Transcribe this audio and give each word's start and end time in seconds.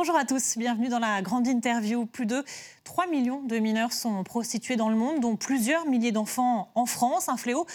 Bonjour 0.00 0.16
à 0.16 0.24
tous, 0.24 0.56
bienvenue 0.56 0.88
dans 0.88 0.98
la 0.98 1.20
grande 1.20 1.46
interview. 1.46 2.06
Plus 2.06 2.24
de 2.24 2.42
3 2.84 3.06
millions 3.08 3.42
de 3.42 3.58
mineurs 3.58 3.92
sont 3.92 4.24
prostitués 4.24 4.76
dans 4.76 4.88
le 4.88 4.96
monde, 4.96 5.20
dont 5.20 5.36
plusieurs 5.36 5.84
milliers 5.84 6.10
d'enfants 6.10 6.70
en 6.74 6.86
France. 6.86 7.28
Un 7.28 7.36
fléau 7.36 7.66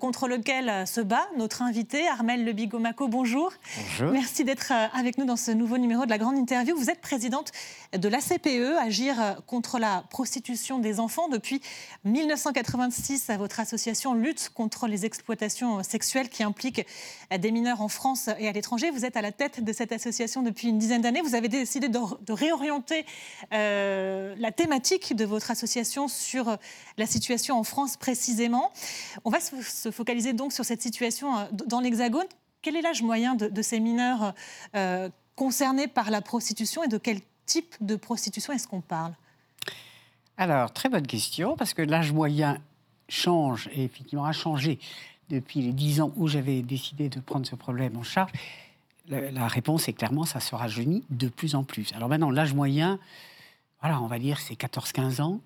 contre 0.00 0.26
lequel 0.26 0.88
se 0.88 1.00
bat 1.00 1.24
notre 1.36 1.62
invité, 1.62 2.08
Armel 2.08 2.44
Lebigomaco. 2.44 3.06
Bonjour. 3.06 3.52
Bonjour. 3.76 4.12
Merci 4.12 4.42
d'être 4.42 4.72
avec 4.92 5.18
nous 5.18 5.24
dans 5.24 5.36
ce 5.36 5.52
nouveau 5.52 5.78
numéro 5.78 6.04
de 6.04 6.10
la 6.10 6.18
grande 6.18 6.36
interview. 6.36 6.76
Vous 6.76 6.90
êtes 6.90 7.00
présidente 7.00 7.52
de 7.96 8.08
l'ACPE, 8.08 8.78
Agir 8.80 9.40
contre 9.46 9.78
la 9.78 10.04
prostitution 10.10 10.78
des 10.78 11.00
enfants. 11.00 11.28
Depuis 11.28 11.60
1986, 12.04 13.30
votre 13.38 13.60
association 13.60 14.14
lutte 14.14 14.50
contre 14.54 14.86
les 14.86 15.06
exploitations 15.06 15.82
sexuelles 15.82 16.28
qui 16.28 16.42
impliquent 16.42 16.86
des 17.36 17.50
mineurs 17.50 17.80
en 17.80 17.88
France 17.88 18.28
et 18.38 18.48
à 18.48 18.52
l'étranger. 18.52 18.90
Vous 18.90 19.04
êtes 19.04 19.16
à 19.16 19.22
la 19.22 19.32
tête 19.32 19.62
de 19.62 19.72
cette 19.72 19.92
association 19.92 20.42
depuis 20.42 20.68
une 20.68 20.78
dizaine 20.78 21.02
d'années. 21.02 21.22
Vous 21.22 21.34
avez 21.34 21.48
décidé 21.48 21.88
de, 21.88 21.98
réorienter 22.32 23.04
la 23.50 24.52
thématique 24.52 25.14
de 25.14 25.24
votre 25.24 25.50
association 25.50 26.08
sur 26.08 26.48
euh, 26.48 26.56
la 26.96 27.06
situation 27.06 27.58
en 27.58 27.64
France 27.64 27.96
précisément. 27.96 28.72
On 29.24 29.30
va 29.30 29.38
se 29.40 29.90
focaliser 29.90 30.32
donc 30.32 30.52
sur 30.52 30.64
cette 30.64 30.82
situation 30.82 31.36
euh, 31.36 31.44
dans 31.52 31.80
l'Hexagone. 31.80 32.26
Quel 32.62 32.76
est 32.76 32.82
l'âge 32.82 33.02
moyen 33.02 33.34
de, 33.34 33.62
ces 33.62 33.78
mineurs 33.78 34.34
euh, 34.74 35.08
concernés 35.36 35.86
par 35.86 36.10
la 36.10 36.20
prostitution 36.20 36.82
et 36.82 36.88
de 36.88 36.98
quel 36.98 37.20
type 37.48 37.74
de 37.80 37.96
prostitution 37.96 38.52
est-ce 38.52 38.68
qu'on 38.68 38.82
parle? 38.82 39.12
Alors, 40.36 40.72
très 40.72 40.88
bonne 40.88 41.06
question, 41.06 41.56
parce 41.56 41.74
que 41.74 41.82
l'âge 41.82 42.12
moyen 42.12 42.58
change 43.08 43.68
et 43.72 43.84
effectivement 43.84 44.26
a 44.26 44.32
changé 44.32 44.78
depuis 45.30 45.62
les 45.62 45.72
dix 45.72 46.00
ans 46.00 46.12
où 46.16 46.28
j'avais 46.28 46.62
décidé 46.62 47.08
de 47.08 47.20
prendre 47.20 47.46
ce 47.46 47.56
problème 47.56 47.96
en 47.96 48.02
charge. 48.02 48.30
La, 49.08 49.48
réponse 49.48 49.88
est 49.88 49.94
clairement, 49.94 50.24
ça 50.24 50.38
se 50.38 50.54
rajeunit 50.54 51.02
de 51.08 51.28
plus 51.28 51.54
en 51.54 51.64
plus. 51.64 51.92
Alors 51.94 52.10
maintenant, 52.10 52.30
l'âge 52.30 52.52
moyen, 52.52 52.98
voilà, 53.80 54.00
on 54.02 54.06
va 54.06 54.18
dire 54.18 54.38
c'est 54.38 54.54
14-15 54.54 55.22
ans, 55.22 55.40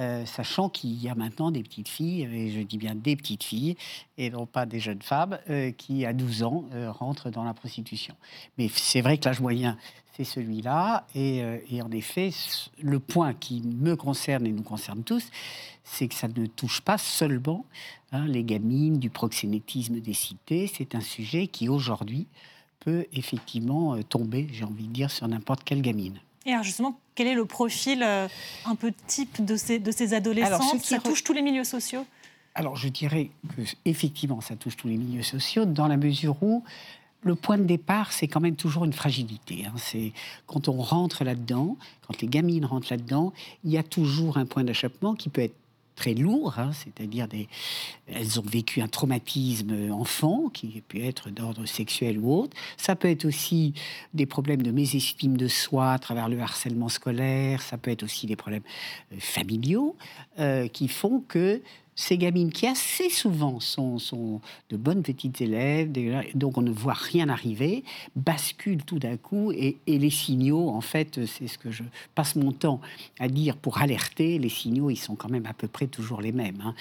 euh, 0.00 0.24
sachant 0.24 0.70
qu'il 0.70 0.94
y 0.94 1.10
a 1.10 1.14
maintenant 1.14 1.50
des 1.50 1.62
petites 1.62 1.88
filles, 1.88 2.22
et 2.22 2.50
je 2.50 2.60
dis 2.60 2.78
bien 2.78 2.94
des 2.94 3.16
petites 3.16 3.44
filles, 3.44 3.76
et 4.16 4.30
non 4.30 4.46
pas 4.46 4.64
des 4.64 4.80
jeunes 4.80 5.02
femmes, 5.02 5.38
euh, 5.50 5.72
qui 5.72 6.06
à 6.06 6.14
12 6.14 6.42
ans 6.42 6.64
euh, 6.72 6.90
rentrent 6.90 7.28
dans 7.28 7.44
la 7.44 7.52
prostitution. 7.52 8.14
Mais 8.56 8.70
c'est 8.72 9.02
vrai 9.02 9.18
que 9.18 9.26
l'âge 9.26 9.40
moyen, 9.40 9.76
c'est 10.16 10.24
celui-là, 10.24 11.06
et, 11.14 11.42
en 11.82 11.90
effet, 11.90 12.30
le 12.80 12.98
point 12.98 13.34
qui 13.34 13.62
me 13.62 13.94
concerne 13.94 14.46
et 14.46 14.52
nous 14.52 14.62
concerne 14.62 15.02
tous, 15.02 15.30
c'est 15.84 16.08
que 16.08 16.14
ça 16.14 16.28
ne 16.28 16.46
touche 16.46 16.80
pas 16.80 16.96
seulement 16.96 17.66
hein, 18.12 18.26
les 18.26 18.44
gamines 18.44 18.98
du 18.98 19.10
proxénétisme 19.10 20.00
des 20.00 20.14
cités, 20.14 20.66
c'est 20.66 20.94
un 20.94 21.00
sujet 21.00 21.46
qui 21.46 21.68
aujourd'hui 21.68 22.26
peut 22.80 23.06
effectivement 23.12 24.00
tomber, 24.02 24.48
j'ai 24.52 24.64
envie 24.64 24.88
de 24.88 24.92
dire, 24.92 25.10
sur 25.10 25.28
n'importe 25.28 25.64
quelle 25.64 25.82
gamine. 25.82 26.20
Et 26.46 26.52
alors 26.52 26.64
justement, 26.64 26.98
quel 27.14 27.26
est 27.26 27.34
le 27.34 27.44
profil 27.44 28.02
euh, 28.02 28.28
un 28.64 28.74
peu 28.74 28.92
type 29.06 29.44
de 29.44 29.56
ces, 29.56 29.78
de 29.78 29.90
ces 29.90 30.14
adolescents 30.14 30.78
Ça 30.78 30.98
touche 30.98 31.22
tous 31.22 31.32
les 31.32 31.42
milieux 31.42 31.64
sociaux 31.64 32.06
Alors 32.54 32.76
je 32.76 32.88
dirais 32.88 33.30
que 33.56 33.62
effectivement, 33.84 34.40
ça 34.40 34.56
touche 34.56 34.76
tous 34.76 34.88
les 34.88 34.96
milieux 34.96 35.22
sociaux 35.22 35.66
dans 35.66 35.86
la 35.86 35.96
mesure 35.96 36.42
où 36.42 36.64
le 37.22 37.34
point 37.34 37.58
de 37.58 37.64
départ, 37.64 38.12
c'est 38.12 38.28
quand 38.28 38.40
même 38.40 38.56
toujours 38.56 38.86
une 38.86 38.94
fragilité. 38.94 39.66
Hein. 39.66 39.74
C'est 39.76 40.12
quand 40.46 40.68
on 40.68 40.80
rentre 40.80 41.24
là-dedans, 41.24 41.76
quand 42.06 42.20
les 42.22 42.28
gamines 42.28 42.64
rentrent 42.64 42.88
là-dedans, 42.90 43.32
il 43.64 43.70
y 43.70 43.78
a 43.78 43.82
toujours 43.82 44.38
un 44.38 44.46
point 44.46 44.64
d'achoppement 44.64 45.14
qui 45.14 45.28
peut 45.28 45.42
être 45.42 45.54
très 45.94 46.14
lourd, 46.14 46.58
hein, 46.58 46.70
c'est-à-dire 46.72 47.28
des, 47.28 47.48
elles 48.06 48.40
ont 48.40 48.44
vécu 48.44 48.80
un 48.80 48.88
traumatisme 48.88 49.92
enfant 49.92 50.48
qui 50.48 50.82
peut 50.88 51.02
être 51.02 51.30
d'ordre 51.30 51.66
sexuel 51.66 52.18
ou 52.18 52.32
autre. 52.32 52.56
Ça 52.76 52.96
peut 52.96 53.08
être 53.08 53.24
aussi 53.24 53.74
des 54.14 54.26
problèmes 54.26 54.62
de 54.62 54.70
mésestime 54.70 55.36
de 55.36 55.48
soi 55.48 55.92
à 55.92 55.98
travers 55.98 56.28
le 56.28 56.40
harcèlement 56.40 56.88
scolaire. 56.88 57.62
Ça 57.62 57.78
peut 57.78 57.90
être 57.90 58.02
aussi 58.02 58.26
des 58.26 58.36
problèmes 58.36 58.62
euh, 59.12 59.16
familiaux 59.18 59.96
euh, 60.38 60.68
qui 60.68 60.88
font 60.88 61.20
que 61.20 61.62
ces 61.94 62.16
gamines 62.16 62.50
qui 62.50 62.66
assez 62.66 63.10
souvent 63.10 63.60
sont, 63.60 63.98
sont 63.98 64.40
de 64.70 64.76
bonnes 64.76 65.02
petites 65.02 65.40
élèves, 65.40 65.92
donc 66.34 66.56
on 66.56 66.62
ne 66.62 66.70
voit 66.70 66.94
rien 66.94 67.28
arriver, 67.28 67.84
basculent 68.16 68.84
tout 68.84 68.98
d'un 68.98 69.16
coup 69.16 69.52
et, 69.52 69.76
les 69.86 70.10
signaux, 70.10 70.70
en 70.70 70.80
fait, 70.80 71.26
c'est 71.26 71.46
ce 71.46 71.58
que 71.58 71.70
je 71.70 71.82
passe 72.14 72.36
mon 72.36 72.52
temps 72.52 72.80
à 73.18 73.28
dire 73.28 73.56
pour 73.56 73.78
alerter, 73.78 74.38
les 74.38 74.48
signaux, 74.48 74.88
ils 74.90 74.96
sont 74.96 75.14
quand 75.14 75.28
même 75.28 75.46
à 75.46 75.52
peu 75.52 75.68
près 75.68 75.88
toujours 75.88 76.20
les 76.20 76.32
mêmes. 76.32 76.62
Hein. 76.64 76.74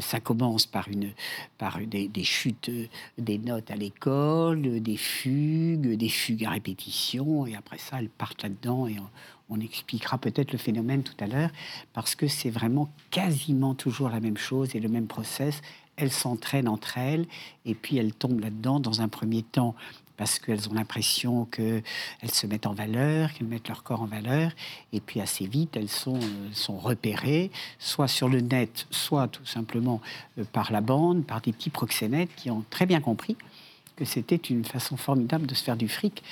Ça 0.00 0.18
commence 0.18 0.66
par, 0.66 0.88
une, 0.88 1.12
par 1.58 1.78
des, 1.78 2.24
chutes 2.24 2.70
des 3.18 3.38
notes 3.38 3.70
à 3.70 3.76
l'école, 3.76 4.80
des 4.80 4.96
fugues, 4.96 5.96
des 5.96 6.08
fugues 6.08 6.46
à 6.46 6.50
répétition, 6.50 7.46
et 7.46 7.54
après 7.54 7.78
ça, 7.78 7.98
elles 8.00 8.08
partent 8.08 8.42
là-dedans 8.42 8.88
et 8.88 8.96
on 8.98 9.08
expliquera 9.60 10.18
peut-être 10.18 10.52
le 10.52 10.58
phénomène 10.58 11.02
tout 11.02 11.16
à 11.20 11.26
l'heure, 11.26 11.50
parce 11.92 12.14
que 12.14 12.28
c'est 12.28 12.50
vraiment 12.50 12.88
quasiment 13.10 13.74
toujours 13.74 14.08
la 14.08 14.20
même 14.20 14.36
chose 14.36 14.74
et 14.74 14.80
le 14.80 14.88
même 14.88 15.06
process. 15.06 15.60
Elles 15.96 16.12
s'entraînent 16.12 16.68
entre 16.68 16.98
elles 16.98 17.26
et 17.64 17.74
puis 17.74 17.96
elles 17.96 18.12
tombent 18.12 18.40
là-dedans 18.40 18.80
dans 18.80 19.00
un 19.00 19.08
premier 19.08 19.42
temps 19.42 19.74
parce 20.16 20.38
qu'elles 20.38 20.68
ont 20.68 20.74
l'impression 20.74 21.44
qu'elles 21.46 21.82
se 22.32 22.46
mettent 22.46 22.66
en 22.66 22.74
valeur, 22.74 23.32
qu'elles 23.32 23.46
mettent 23.46 23.68
leur 23.68 23.82
corps 23.82 24.02
en 24.02 24.06
valeur, 24.06 24.52
et 24.92 25.00
puis 25.00 25.20
assez 25.20 25.46
vite, 25.46 25.76
elles 25.76 25.88
sont, 25.88 26.16
euh, 26.16 26.48
sont 26.52 26.78
repérées, 26.78 27.50
soit 27.78 28.08
sur 28.08 28.28
le 28.28 28.40
net, 28.40 28.86
soit 28.90 29.28
tout 29.28 29.44
simplement 29.44 30.00
euh, 30.38 30.44
par 30.44 30.72
la 30.72 30.80
bande, 30.80 31.24
par 31.24 31.40
des 31.40 31.52
petits 31.52 31.70
proxénètes 31.70 32.34
qui 32.36 32.50
ont 32.50 32.64
très 32.70 32.86
bien 32.86 33.00
compris 33.00 33.36
que 33.96 34.04
c'était 34.04 34.36
une 34.36 34.64
façon 34.64 34.96
formidable 34.96 35.46
de 35.46 35.54
se 35.54 35.64
faire 35.64 35.76
du 35.76 35.88
fric 35.88 36.22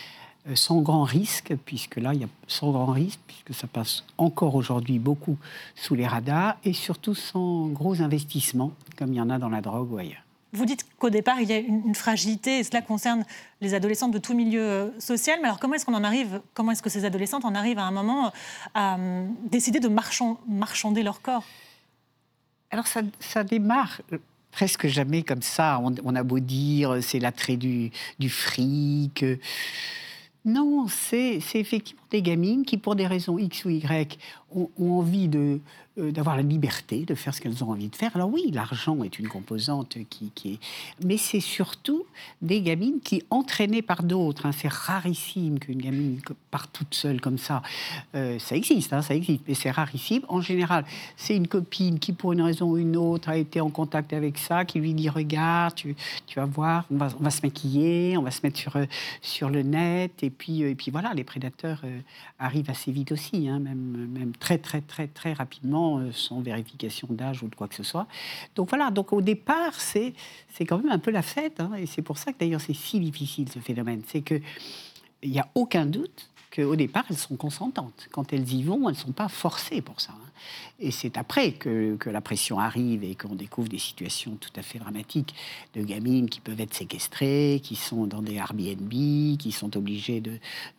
sans 0.55 0.81
grand 0.81 1.05
risque, 1.05 1.55
puisque 1.65 1.97
là, 1.97 2.15
il 2.15 2.21
y 2.21 2.25
a 2.25 2.29
sans 2.47 2.73
grand 2.73 2.87
risque, 2.87 3.21
puisque 3.27 3.55
ça 3.55 3.67
passe 3.67 4.05
encore 4.19 4.55
aujourd'hui 4.55 4.99
beaucoup 4.99 5.39
sous 5.75 5.95
les 5.95 6.07
radars, 6.07 6.57
et 6.65 6.73
surtout 6.73 7.15
sans 7.15 7.69
gros 7.69 8.03
investissements, 8.03 8.73
comme 8.97 9.13
il 9.13 9.17
y 9.17 9.21
en 9.21 9.31
a 9.31 9.39
dans 9.39 9.49
la 9.49 9.61
drogue 9.61 9.93
ou 9.93 9.99
ailleurs. 9.99 10.23
Vous 10.55 10.67
dites 10.67 10.85
qu'au 10.99 11.09
départ, 11.09 11.41
il 11.41 11.49
y 11.49 11.53
a 11.55 11.59
une, 11.59 11.95
fragilité, 11.95 12.59
et 12.59 12.65
cela 12.65 12.83
concerne 12.83 13.25
les 13.63 13.73
adolescentes 13.73 14.11
de 14.11 14.19
tout 14.19 14.35
milieu 14.35 14.61
euh, 14.61 15.01
social. 15.01 15.39
Mais 15.41 15.47
alors, 15.47 15.59
comment 15.59 15.75
est-ce 15.75 15.87
qu'on 15.87 15.95
en 15.95 16.05
arrive 16.05 16.43
Comment 16.53 16.73
est-ce 16.73 16.83
que 16.83 16.91
ces 16.91 17.07
adolescentes 17.07 17.47
en 17.47 17.55
arrivent 17.55 17.79
à 17.79 17.85
un 17.85 17.91
moment 17.91 18.27
euh, 18.27 18.31
à 18.75 18.99
décider 19.45 19.81
de 19.81 19.89
marchander 19.89 21.03
leur 21.03 21.23
corps? 21.23 21.45
Alors, 22.71 22.87
ça, 22.87 23.01
ça 23.19 23.45
démarre 23.45 24.03
presque 24.51 24.89
jamais 24.89 25.23
comme 25.23 25.41
ça. 25.41 25.81
On, 25.83 26.15
a 26.15 26.23
beau 26.23 26.39
dire, 26.39 26.99
c'est 27.01 27.19
l'attrait 27.19 27.57
du, 27.57 27.91
du 28.19 28.29
fric. 28.29 29.25
Non, 30.45 30.87
c'est 30.89 31.41
effectivement 31.55 32.02
des 32.13 32.23
gamines 32.23 32.65
qui, 32.65 32.77
pour 32.77 32.95
des 32.95 33.07
raisons 33.07 33.39
X 33.39 33.65
ou 33.65 33.71
Y, 33.71 34.19
ont, 34.55 34.71
envie 34.79 35.31
euh, 35.35 36.11
d'avoir 36.11 36.37
la 36.37 36.43
liberté 36.43 37.05
de 37.05 37.15
faire 37.15 37.35
ce 37.35 37.41
qu'elles 37.41 37.65
ont 37.65 37.71
envie 37.71 37.89
de 37.89 37.97
faire. 37.97 38.15
Alors 38.15 38.31
oui, 38.31 38.51
l'argent 38.53 39.03
est 39.03 39.19
une 39.19 39.29
composante 39.29 39.97
qui, 40.11 40.31
est... 40.45 40.59
Mais 41.05 41.17
c'est 41.17 41.41
surtout 41.41 42.05
des 42.43 42.61
gamines 42.61 43.01
qui, 43.03 43.25
entraînées 43.31 43.81
par 43.81 44.03
d'autres, 44.03 44.47
hein, 44.47 44.53
c'est 44.53 44.71
rarissime 44.71 45.59
qu'une 45.59 45.81
gamine 45.81 46.21
parte 46.51 46.71
toute 46.73 46.95
seule 46.95 47.21
comme 47.21 47.39
ça. 47.39 47.63
Euh, 48.15 48.39
ça 48.39 48.57
existe, 48.57 48.93
hein, 48.93 49.01
ça 49.01 49.15
existe, 49.15 49.45
mais 49.49 49.55
c'est 49.55 49.71
rarissime. 49.71 50.23
En 50.29 50.43
général, 50.43 50.85
c'est 51.17 51.35
une 51.35 51.49
copine 51.49 51.99
qui, 51.99 52.13
pour 52.13 52.33
une 52.33 52.43
raison 52.43 52.73
ou 52.73 52.77
une 52.77 52.97
autre, 52.97 53.31
a 53.31 53.39
été 53.39 53.61
en 53.61 53.71
contact 53.71 54.13
avec 54.13 54.37
ça, 54.37 54.67
qui 54.67 54.81
lui 54.81 54.93
dit, 54.93 55.09
regarde, 55.09 55.75
tu, 55.75 55.97
tu 56.27 56.39
vas 56.39 56.47
voir, 56.47 56.85
on 56.91 56.97
va, 56.97 57.09
on 57.19 57.23
va, 57.23 57.31
se 57.31 57.41
maquiller, 57.43 58.19
on 58.19 58.23
va 58.23 58.31
se 58.31 58.41
mettre 58.43 58.59
sur, 58.59 58.77
euh, 58.77 58.85
sur 59.23 59.49
le 59.49 59.63
net, 59.63 60.23
et 60.23 60.31
puis, 60.31 60.63
et 60.63 60.75
puis 60.75 60.91
voilà, 60.91 61.15
les 61.15 61.25
prédateurs 61.25 61.83
arrivent 62.39 62.71
assez 62.71 62.93
vite 62.93 63.13
aussi, 63.13 63.49
hein, 63.49 63.59
même, 63.59 64.09
même 64.09 64.33
très, 64.37 64.59
très, 64.59 64.81
très, 64.81 65.07
très 65.07 65.33
rapidement 65.33 65.99
euh, 65.99 66.13
sans 66.13 66.41
vérification 66.41 67.09
d'âge 67.11 67.43
ou 67.43 67.49
de 67.49 67.55
quoi 67.55 67.69
que 67.69 67.75
ce 67.75 67.83
soit. 67.83 68.07
Donc 68.55 68.69
voilà, 68.69 68.91
donc 68.91 69.13
au 69.13 69.21
départ, 69.21 69.75
c'est 69.75 70.15
quand 70.61 70.79
même 70.79 70.93
un 70.93 70.99
peu 70.99 71.11
la 71.11 71.23
fête. 71.23 71.61
Hein, 71.61 71.73
et 71.79 71.87
c'est 71.87 72.03
pour 72.03 72.19
ça 72.19 72.33
que 72.33 72.39
d'ailleurs 72.39 72.61
c'est 72.61 72.75
si 72.75 73.01
difficile 73.01 73.49
ce 73.49 73.59
phénomène. 73.59 74.03
C'est 74.07 74.23
qu'il 74.23 74.43
n'y 75.25 75.41
a 75.41 75.49
aucun 75.55 75.87
doute 75.87 76.32
qu'au 76.55 76.77
départ, 76.77 77.05
elles 77.11 77.17
sont 77.17 77.37
consentantes. 77.37 78.09
Quand 78.11 78.33
elles 78.33 78.53
y 78.53 78.63
vont, 78.63 78.89
elles 78.89 78.95
ne 78.95 79.01
sont 79.01 79.13
pas 79.13 79.29
forcées 79.29 79.81
pour 79.81 80.01
ça. 80.01 80.13
Hein. 80.13 80.29
Et 80.81 80.91
c'est 80.91 81.17
après 81.17 81.53
que, 81.53 81.97
la 82.07 82.21
pression 82.21 82.59
arrive 82.59 83.05
et 83.05 83.15
qu'on 83.15 83.35
découvre 83.35 83.69
des 83.69 83.79
situations 83.79 84.37
tout 84.41 84.51
à 84.57 84.63
fait 84.63 84.79
dramatiques 84.79 85.35
de 85.75 85.83
gamines 85.83 86.29
qui 86.29 86.41
peuvent 86.41 86.61
être 86.61 86.75
séquestrées, 86.75 87.61
qui 87.63 87.77
sont 87.77 88.07
dans 88.07 88.21
des 88.21 88.35
Airbnb, 88.35 88.91
qui 88.91 89.53
sont 89.53 89.77
obligées 89.77 90.21
de, 90.21 90.39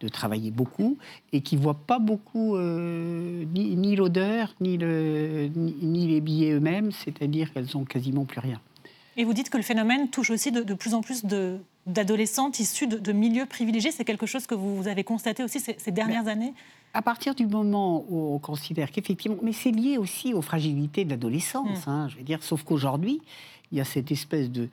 travailler 0.10 0.52
beaucoup 0.52 0.98
et 1.32 1.42
qui 1.42 1.56
ne 1.56 1.62
voient 1.62 1.86
pas 1.88 1.98
beaucoup 1.98 2.56
euh, 2.56 3.46
ni, 3.54 3.96
l'odeur, 3.96 4.54
ni, 4.60 4.78
ni, 4.78 6.08
les 6.08 6.22
billets 6.22 6.52
eux-mêmes, 6.52 6.92
c'est-à-dire 6.92 7.52
qu'elles 7.52 7.70
n'ont 7.74 7.86
quasiment 7.86 8.26
plus 8.26 8.42
rien. 8.42 8.60
Et 9.18 9.24
vous 9.26 9.34
dites 9.34 9.50
que 9.50 9.58
le 9.58 9.64
phénomène 9.64 10.10
touche 10.10 10.30
aussi 10.30 10.52
de, 10.52 10.62
de 10.62 10.74
plus 10.74 10.94
en 10.94 11.02
plus 11.02 11.26
de, 11.26 11.60
d'adolescentes 11.86 12.60
issues 12.60 12.88
de, 12.88 13.12
milieux 13.12 13.46
privilégiés. 13.46 13.92
C'est 13.92 14.06
quelque 14.06 14.26
chose 14.26 14.48
que 14.48 14.56
vous 14.56 14.88
avez 14.88 15.04
constaté 15.04 15.44
aussi 15.44 15.60
ces, 15.60 15.92
dernières 15.92 16.28
années? 16.28 16.54
à 16.96 17.02
partir 17.02 17.34
du 17.34 17.48
moment 17.48 18.06
où 18.08 18.36
on 18.36 18.38
considère 18.38 18.92
qu'effectivement, 18.92 19.38
mais 19.42 19.52
c'est 19.52 19.72
lié 19.72 19.98
aussi 19.98 20.36
aux 20.36 20.44
fragilités 20.44 21.06
de 21.06 21.10
l'adolescence, 21.10 21.88
mmh. 21.88 21.90
hein, 21.90 22.08
je 22.08 22.18
veux 22.18 22.24
dire, 22.24 22.44
sauf 22.44 22.62
qu'aujourd'hui, 22.62 23.20
il 23.74 23.78
y 23.78 23.82
a 23.82 23.86
cette 23.86 24.12
espèce 24.12 24.52
de, 24.52 24.70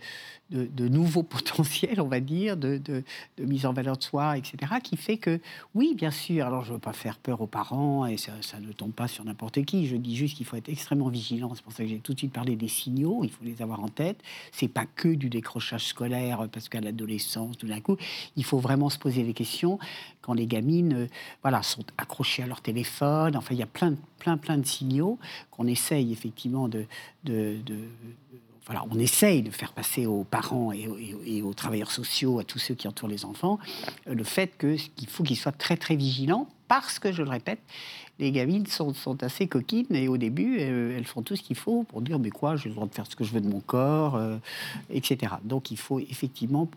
de, 0.50 0.88
nouveau 0.88 1.22
potentiel, 1.22 2.02
on 2.02 2.06
va 2.06 2.20
dire, 2.20 2.56
de, 2.56 2.76
de, 2.76 3.02
mise 3.38 3.64
en 3.64 3.72
valeur 3.72 3.96
de 3.96 4.02
soi, 4.02 4.36
etc., 4.36 4.74
qui 4.82 4.98
fait 4.98 5.16
que, 5.16 5.40
oui, 5.74 5.94
bien 5.94 6.10
sûr, 6.10 6.46
alors 6.46 6.64
je 6.64 6.70
ne 6.70 6.74
veux 6.74 6.80
pas 6.80 6.92
faire 6.92 7.16
peur 7.16 7.40
aux 7.40 7.46
parents, 7.46 8.04
et 8.04 8.18
ça, 8.18 8.32
ne 8.60 8.72
tombe 8.72 8.92
pas 8.92 9.08
sur 9.08 9.24
n'importe 9.24 9.64
qui, 9.64 9.86
je 9.86 9.96
dis 9.96 10.16
juste 10.16 10.36
qu'il 10.36 10.44
faut 10.44 10.56
être 10.56 10.68
extrêmement 10.68 11.08
vigilant, 11.08 11.54
c'est 11.54 11.62
pour 11.62 11.72
ça 11.72 11.82
que 11.82 11.88
j'ai 11.88 11.98
tout 11.98 12.12
de 12.12 12.18
suite 12.18 12.32
parlé 12.32 12.56
des 12.56 12.68
signaux, 12.68 13.20
il 13.24 13.30
faut 13.30 13.42
les 13.42 13.62
avoir 13.62 13.80
en 13.80 13.88
tête, 13.88 14.22
c'est 14.52 14.68
pas 14.68 14.84
que 14.84 15.08
du 15.08 15.30
décrochage 15.30 15.86
scolaire, 15.86 16.46
parce 16.52 16.68
qu'à 16.68 16.82
l'adolescence, 16.82 17.56
tout 17.56 17.68
d'un 17.68 17.80
coup, 17.80 17.96
il 18.36 18.44
faut 18.44 18.58
vraiment 18.58 18.90
se 18.90 18.98
poser 18.98 19.22
les 19.22 19.32
questions 19.32 19.78
quand 20.20 20.34
les 20.34 20.46
gamines 20.46 20.92
euh, 20.92 21.06
voilà, 21.40 21.62
sont 21.62 21.84
accrochées 21.96 22.42
à 22.42 22.46
leur 22.46 22.60
téléphone, 22.60 23.34
enfin, 23.34 23.54
il 23.54 23.58
y 23.58 23.62
a 23.62 23.66
plein, 23.66 23.94
plein, 24.18 24.36
plein 24.36 24.58
de 24.58 24.66
signaux 24.66 25.18
qu'on 25.50 25.66
essaye 25.66 26.12
effectivement 26.12 26.68
de, 26.68 26.84
de 27.24 27.56
on 28.90 28.98
essaye 28.98 29.42
de 29.42 29.50
faire 29.50 29.72
passer 29.72 30.06
aux 30.06 30.24
parents 30.24 30.72
et, 30.72 31.42
aux 31.42 31.54
travailleurs 31.54 31.90
sociaux, 31.90 32.38
à 32.38 32.44
tous 32.44 32.58
ceux 32.58 32.74
qui 32.74 32.88
entourent 32.88 33.08
les 33.08 33.24
enfants, 33.24 33.58
euh, 34.06 34.14
le 34.14 34.24
fait 34.24 34.56
qu'il 34.58 35.08
faut 35.08 35.22
qu'ils 35.22 35.36
soient 35.36 35.52
très 35.52 35.76
très 35.76 35.96
vigilants 35.96 36.48
parce 36.68 36.98
que, 36.98 37.10
je 37.10 37.22
le 37.22 37.28
répète, 37.28 37.58
les 38.20 38.30
gamines 38.30 38.66
sont, 38.66 38.94
assez 39.22 39.48
coquines 39.48 39.92
et 39.94 40.06
au 40.06 40.16
début, 40.16 40.60
elles, 40.60 41.04
font 41.04 41.22
tout 41.22 41.34
ce 41.34 41.42
qu'il 41.42 41.56
faut 41.56 41.82
pour 41.84 42.00
dire 42.00 42.18
mais 42.18 42.30
quoi, 42.30 42.56
j'ai 42.56 42.68
le 42.68 42.74
droit 42.74 42.86
de 42.86 42.94
faire 42.94 43.06
ce 43.06 43.16
que 43.16 43.24
je 43.24 43.32
veux 43.32 43.40
de 43.40 43.48
mon 43.48 43.60
corps, 43.60 44.14
euh, 44.14 44.36
etc. 44.90 45.34
Donc 45.42 45.70
il 45.70 45.78
faut 45.78 45.98
effectivement 45.98 46.68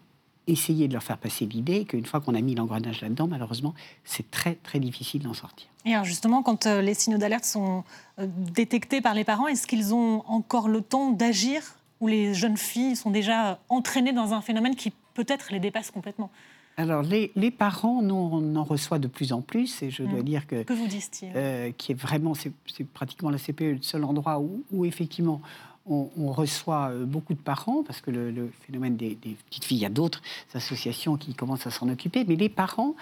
essayer 0.47 0.87
de 0.87 0.93
leur 0.93 1.03
faire 1.03 1.17
passer 1.17 1.45
l'idée 1.45 1.85
qu'une 1.85 2.05
fois 2.05 2.19
qu'on 2.19 2.35
a 2.35 2.41
mis 2.41 2.55
l'engrenage 2.55 3.01
là-dedans, 3.01 3.27
malheureusement, 3.27 3.73
c'est 4.03 4.29
très 4.31 4.55
très 4.55 4.79
difficile 4.79 5.21
d'en 5.21 5.33
sortir. 5.33 5.67
Et 5.85 5.93
alors 5.93 6.05
justement, 6.05 6.41
quand 6.41 6.65
euh, 6.65 6.81
les 6.81 6.95
signaux 6.95 7.19
d'alerte 7.19 7.45
sont 7.45 7.83
détectés 8.17 8.99
par 8.99 9.13
les 9.13 9.23
parents, 9.23 9.47
est-ce 9.47 9.67
qu'ils 9.67 9.93
ont 9.93 10.23
encore 10.27 10.69
le 10.69 10.81
temps 10.81 11.11
d'agir? 11.11 11.61
Où 12.03 12.07
les 12.07 12.33
jeunes 12.33 12.57
filles 12.57 12.97
sont 12.97 13.11
déjà 13.11 13.59
entraînées 13.69 14.11
dans 14.11 14.33
un 14.33 14.41
phénomène 14.41 14.75
qui 14.75 14.91
peut-être 15.13 15.53
les 15.53 15.59
dépasse 15.59 15.89
complètement 15.89 16.29
alors, 16.75 17.03
les, 17.03 17.51
parents, 17.51 18.01
nous, 18.01 18.15
on 18.15 18.55
en 18.55 18.63
reçoit 18.63 18.97
de 18.97 19.07
plus 19.07 19.31
en 19.31 19.41
plus, 19.41 19.83
et 19.83 19.91
je 19.91 20.01
dois 20.01 20.21
mmh. 20.21 20.23
dire 20.23 20.47
que... 20.47 20.63
Que 20.63 20.73
vous 20.73 20.87
disent-ils 20.87 21.31
euh, 21.35 21.71
Qui 21.77 21.91
est 21.91 21.95
vraiment, 21.95 22.33
c'est 22.33 22.51
pratiquement 22.95 23.29
la 23.29 23.37
CPE, 23.37 23.61
le 23.61 23.81
seul 23.83 24.03
endroit 24.03 24.41
où, 24.71 24.83
effectivement, 24.83 25.39
on, 25.85 26.31
reçoit 26.31 26.89
euh, 26.89 27.05
beaucoup 27.05 27.35
de 27.35 27.39
parents, 27.39 27.83
parce 27.83 28.01
que 28.01 28.09
le, 28.09 28.51
phénomène 28.65 28.95
des, 28.95 29.15
petites 29.15 29.65
filles, 29.65 29.77
il 29.77 29.81
y 29.81 29.85
a 29.85 29.89
d'autres 29.89 30.23
associations 30.55 31.15
qui 31.15 31.35
commencent 31.35 31.67
à 31.67 31.71
s'en 31.71 31.89
occuper, 31.89 32.25
mais 32.27 32.35
les 32.35 32.49
parents, 32.49 32.95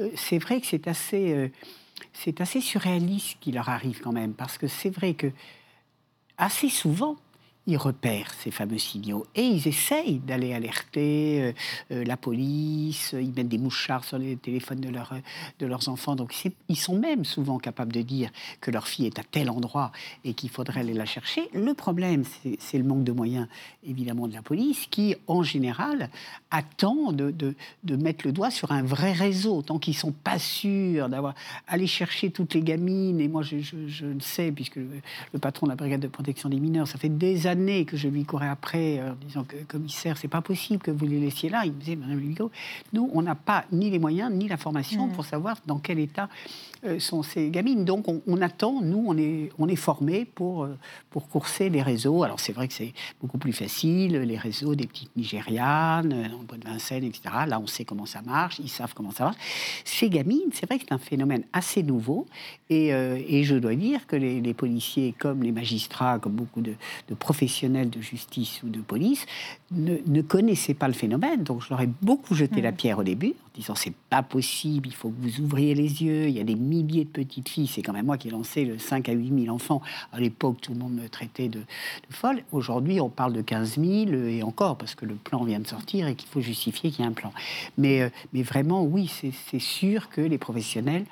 euh, 0.00 0.08
c'est 0.14 0.38
vrai 0.38 0.62
que 0.62 0.66
c'est 0.66 0.88
assez, 0.88 1.52
c'est 2.14 2.40
assez 2.40 2.62
surréaliste 2.62 3.32
ce 3.32 3.36
qui 3.36 3.52
leur 3.52 3.68
arrive 3.68 4.00
quand 4.00 4.12
même, 4.12 4.32
parce 4.32 4.56
que 4.56 4.68
c'est 4.68 4.88
vrai 4.88 5.12
que 5.12 5.30
assez 6.38 6.70
souvent, 6.70 7.16
ils 7.68 7.76
repèrent 7.76 8.32
ces 8.32 8.50
fameux 8.50 8.78
signaux 8.78 9.26
et 9.34 9.42
ils 9.42 9.68
essayent 9.68 10.20
d'aller 10.20 10.54
alerter 10.54 11.42
euh, 11.42 11.52
euh, 11.92 12.04
la 12.04 12.16
police, 12.16 13.14
ils 13.16 13.30
mettent 13.34 13.50
des 13.50 13.58
mouchards 13.58 14.04
sur 14.04 14.16
les 14.16 14.36
téléphones 14.36 14.80
de, 14.80 14.88
leur, 14.88 15.12
de 15.58 15.66
leurs 15.66 15.90
enfants. 15.90 16.16
Donc 16.16 16.34
ils 16.68 16.78
sont 16.78 16.98
même 16.98 17.26
souvent 17.26 17.58
capables 17.58 17.92
de 17.92 18.00
dire 18.00 18.30
que 18.62 18.70
leur 18.70 18.88
fille 18.88 19.04
est 19.04 19.18
à 19.18 19.22
tel 19.22 19.50
endroit 19.50 19.92
et 20.24 20.32
qu'il 20.32 20.48
faudrait 20.48 20.80
aller 20.80 20.94
la 20.94 21.04
chercher. 21.04 21.50
Le 21.52 21.74
problème, 21.74 22.24
c'est 22.58 22.78
le 22.78 22.84
manque 22.84 23.04
de 23.04 23.12
moyens, 23.12 23.48
évidemment, 23.86 24.28
de 24.28 24.32
la 24.32 24.42
police 24.42 24.86
qui, 24.90 25.14
en 25.26 25.42
général, 25.42 26.08
attend 26.50 27.12
de, 27.12 27.30
de, 27.30 27.96
mettre 27.96 28.26
le 28.26 28.32
doigt 28.32 28.50
sur 28.50 28.72
un 28.72 28.82
vrai 28.82 29.12
réseau. 29.12 29.60
Tant 29.60 29.78
qu'ils 29.78 29.94
ne 29.94 29.98
sont 29.98 30.12
pas 30.12 30.38
sûrs 30.38 31.10
d'avoir 31.10 31.34
allé 31.66 31.86
chercher 31.86 32.30
toutes 32.30 32.54
les 32.54 32.62
gamines, 32.62 33.20
et 33.20 33.28
moi 33.28 33.42
je, 33.42 33.58
je, 33.58 34.06
le 34.06 34.20
sais, 34.20 34.52
puisque 34.52 34.76
le 34.76 35.38
patron 35.38 35.66
de 35.66 35.72
la 35.72 35.76
brigade 35.76 36.00
de 36.00 36.08
protection 36.08 36.48
des 36.48 36.60
mineurs, 36.60 36.88
ça 36.88 36.96
fait 36.96 37.10
des 37.10 37.46
années 37.46 37.57
que 37.86 37.96
je 37.96 38.08
lui 38.08 38.24
courais 38.24 38.48
après 38.48 38.98
euh, 38.98 39.12
en 39.12 39.26
disant 39.26 39.44
que 39.44 39.56
commissaire, 39.64 40.16
c'est 40.16 40.28
pas 40.28 40.40
possible 40.40 40.82
que 40.82 40.90
vous 40.90 41.06
les 41.06 41.20
laissiez 41.20 41.48
là. 41.48 41.62
Il 41.64 41.72
me 41.72 41.78
disait, 41.78 41.96
Madame 41.96 42.18
Lugo, 42.18 42.50
nous, 42.92 43.10
on 43.12 43.22
n'a 43.22 43.34
pas 43.34 43.64
ni 43.72 43.90
les 43.90 43.98
moyens 43.98 44.32
ni 44.32 44.48
la 44.48 44.56
formation 44.56 45.06
mm. 45.06 45.12
pour 45.12 45.24
savoir 45.24 45.56
dans 45.66 45.78
quel 45.78 45.98
état 45.98 46.28
sont 46.98 47.22
ces 47.22 47.50
gamines. 47.50 47.84
Donc, 47.84 48.06
on, 48.08 48.42
attend, 48.42 48.80
nous, 48.82 49.04
on 49.06 49.16
est, 49.16 49.50
on 49.58 49.68
est 49.68 49.76
formés 49.76 50.24
pour, 50.24 50.64
euh, 50.64 50.76
pour 51.10 51.28
courser 51.28 51.68
les 51.70 51.82
réseaux. 51.82 52.22
Alors, 52.22 52.40
c'est 52.40 52.52
vrai 52.52 52.68
que 52.68 52.74
c'est 52.74 52.92
beaucoup 53.20 53.38
plus 53.38 53.52
facile, 53.52 54.18
les 54.18 54.36
réseaux 54.36 54.74
des 54.74 54.86
petites 54.86 55.14
Nigérianes, 55.16 56.30
en 56.34 56.44
Bois 56.44 56.58
de 56.58 56.64
Vincennes, 56.64 57.04
etc. 57.04 57.22
Là, 57.46 57.60
on 57.60 57.66
sait 57.66 57.84
comment 57.84 58.06
ça 58.06 58.22
marche, 58.22 58.58
ils 58.58 58.68
savent 58.68 58.94
comment 58.94 59.10
ça 59.10 59.24
marche. 59.24 59.36
Ces 59.84 60.08
gamines, 60.08 60.50
c'est 60.52 60.66
vrai 60.66 60.78
que 60.78 60.84
c'est 60.88 60.94
un 60.94 60.98
phénomène 60.98 61.44
assez 61.52 61.82
nouveau. 61.82 62.26
Et, 62.70 62.88
et, 62.88 63.44
je 63.44 63.56
dois 63.56 63.74
dire 63.74 64.06
que 64.06 64.16
les, 64.16 64.40
les, 64.40 64.54
policiers, 64.54 65.14
comme 65.18 65.42
les 65.42 65.52
magistrats, 65.52 66.18
comme 66.18 66.32
beaucoup 66.32 66.60
de, 66.60 66.74
de 67.08 67.14
professionnels, 67.14 67.88
de 67.90 68.00
justice 68.00 68.62
ou 68.62 68.68
de 68.68 68.80
police 68.80 69.26
ne, 69.70 70.22
connaissaient 70.22 70.74
pas 70.74 70.88
le 70.88 70.94
phénomène. 70.94 71.42
Donc 71.42 71.62
je 71.62 71.70
leur 71.70 71.80
ai 71.80 71.88
beaucoup 72.02 72.34
jeté 72.34 72.60
la 72.60 72.72
mm. 72.72 72.76
pierre 72.76 72.98
au 72.98 73.02
début, 73.02 73.34
disant 73.58 73.74
c'est 73.74 73.94
pas 74.10 74.22
possible, 74.22 74.88
il 74.88 74.94
faut 74.94 75.10
que 75.10 75.20
vous 75.20 75.40
ouvriez 75.40 75.74
les 75.74 76.02
yeux, 76.02 76.28
il 76.28 76.36
y 76.36 76.40
a 76.40 76.44
des 76.44 76.54
milliers 76.54 77.04
de 77.04 77.10
petites 77.10 77.48
filles, 77.48 77.66
c'est 77.66 77.82
quand 77.82 77.92
même 77.92 78.06
moi 78.06 78.16
qui 78.16 78.28
ai 78.28 78.30
lancé 78.30 78.64
le 78.64 78.78
5 78.78 79.08
à 79.08 79.12
8 79.12 79.44
000 79.44 79.54
enfants. 79.54 79.82
À 80.12 80.20
l'époque, 80.20 80.60
tout 80.60 80.72
le 80.72 80.78
monde 80.78 80.94
me 80.94 81.08
traitait 81.08 81.48
de, 81.48 81.62
folle. 82.10 82.42
Aujourd'hui, 82.52 83.00
on 83.00 83.08
parle 83.08 83.32
de 83.32 83.42
15 83.42 83.78
000 83.78 84.12
et 84.28 84.42
encore, 84.42 84.76
parce 84.76 84.94
que 84.94 85.04
le 85.04 85.14
plan 85.14 85.44
vient 85.44 85.60
de 85.60 85.66
sortir 85.66 86.06
et 86.06 86.14
qu'il 86.14 86.28
faut 86.28 86.40
justifier 86.40 86.90
qu'il 86.90 87.04
y 87.04 87.06
a 87.06 87.10
un 87.10 87.14
plan. 87.14 87.32
Mais, 87.76 88.02
euh, 88.02 88.10
mais 88.32 88.42
vraiment, 88.42 88.84
oui, 88.84 89.10
c'est 89.50 89.58
sûr 89.58 90.08
que 90.08 90.20
les 90.20 90.38
professionnels 90.38 91.04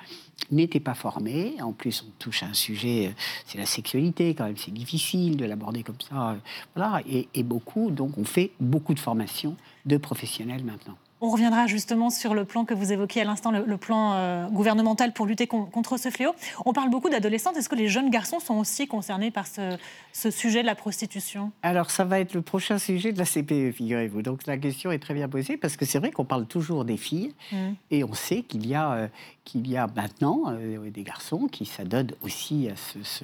n'étaient 0.51 0.79
pas 0.79 0.93
formés. 0.93 1.55
En 1.61 1.73
plus, 1.73 2.03
on 2.07 2.11
touche 2.19 2.43
à 2.43 2.47
un 2.47 2.53
sujet, 2.53 3.07
euh, 3.07 3.11
c'est 3.45 3.57
la 3.57 3.65
sexualité, 3.65 4.33
quand 4.33 4.45
même, 4.45 4.57
c'est 4.57 4.73
difficile 4.73 5.37
de 5.37 5.45
l'aborder 5.45 5.83
comme 5.83 5.99
ça. 6.07 6.31
Euh, 6.31 6.35
voilà, 6.75 7.01
et, 7.09 7.27
et, 7.33 7.43
beaucoup, 7.43 7.91
donc 7.91 8.17
on 8.17 8.23
fait 8.23 8.51
beaucoup 8.59 8.93
de 8.93 8.99
formations 8.99 9.55
de 9.85 9.97
professionnels 9.97 10.63
maintenant. 10.63 10.97
On 11.19 11.29
reviendra 11.29 11.65
justement 11.65 12.11
sur 12.11 12.35
le 12.35 12.45
plan 12.45 12.63
que 12.63 12.75
vous 12.75 12.93
évoquiez 12.93 13.23
à 13.23 13.25
l'instant, 13.25 13.49
le, 13.49 13.77
plan 13.77 14.13
euh, 14.13 14.47
gouvernemental 14.49 15.13
pour 15.13 15.25
lutter 15.25 15.47
contre 15.47 15.97
ce 15.97 16.09
fléau. 16.09 16.31
On 16.65 16.73
parle 16.73 16.91
beaucoup 16.91 17.09
d'adolescentes. 17.09 17.57
Est-ce 17.57 17.69
que 17.69 17.75
les 17.75 17.87
jeunes 17.87 18.11
garçons 18.11 18.39
sont 18.39 18.55
aussi 18.55 18.87
concernés 18.87 19.31
par 19.31 19.45
ce, 19.47 20.29
sujet 20.29 20.61
de 20.61 20.67
la 20.67 20.75
prostitution? 20.75 21.51
Alors, 21.63 21.89
ça 21.89 22.03
va 22.03 22.19
être 22.19 22.35
le 22.35 22.43
prochain 22.43 22.77
sujet 22.77 23.13
de 23.13 23.17
la 23.17 23.25
CPE, 23.25 23.75
figurez-vous. 23.75 24.21
Donc, 24.21 24.45
la 24.45 24.57
question 24.57 24.91
est 24.91 24.99
très 24.99 25.15
bien 25.15 25.27
posée 25.27 25.57
parce 25.57 25.75
que 25.75 25.85
c'est 25.85 25.97
vrai 25.97 26.11
qu'on 26.11 26.25
parle 26.25 26.45
toujours 26.45 26.85
des 26.85 26.97
filles 26.97 27.33
mmh. 27.51 27.55
et 27.91 28.03
on 28.03 28.13
sait 28.13 28.43
qu'il 28.43 28.67
y 28.67 28.75
a, 28.75 28.91
euh, 28.91 29.07
qu'il 29.47 29.67
y 29.69 29.77
a 29.77 29.87
maintenant 29.95 30.43
euh, 30.47 30.89
des 30.89 31.03
garçons 31.03 31.47
qui 31.47 31.65
s'adonnent 31.65 32.11
aussi 32.21 32.69
à 32.69 32.75
ce, 32.75 33.23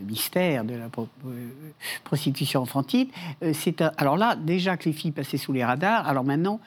mystère 0.00 0.64
de 0.64 0.74
la 0.74 0.88
prostitution 2.04 2.60
enfantine. 2.60 3.08
c'est 3.52 3.80
alors 3.96 4.16
là, 4.16 4.36
déjà 4.36 4.76
que 4.76 4.84
les 4.84 4.92
filles 4.92 5.10
passaient 5.10 5.38
sous 5.38 5.52
les 5.52 5.64
radars, 5.64 6.06
alors 6.06 6.22
maintenant, 6.22 6.60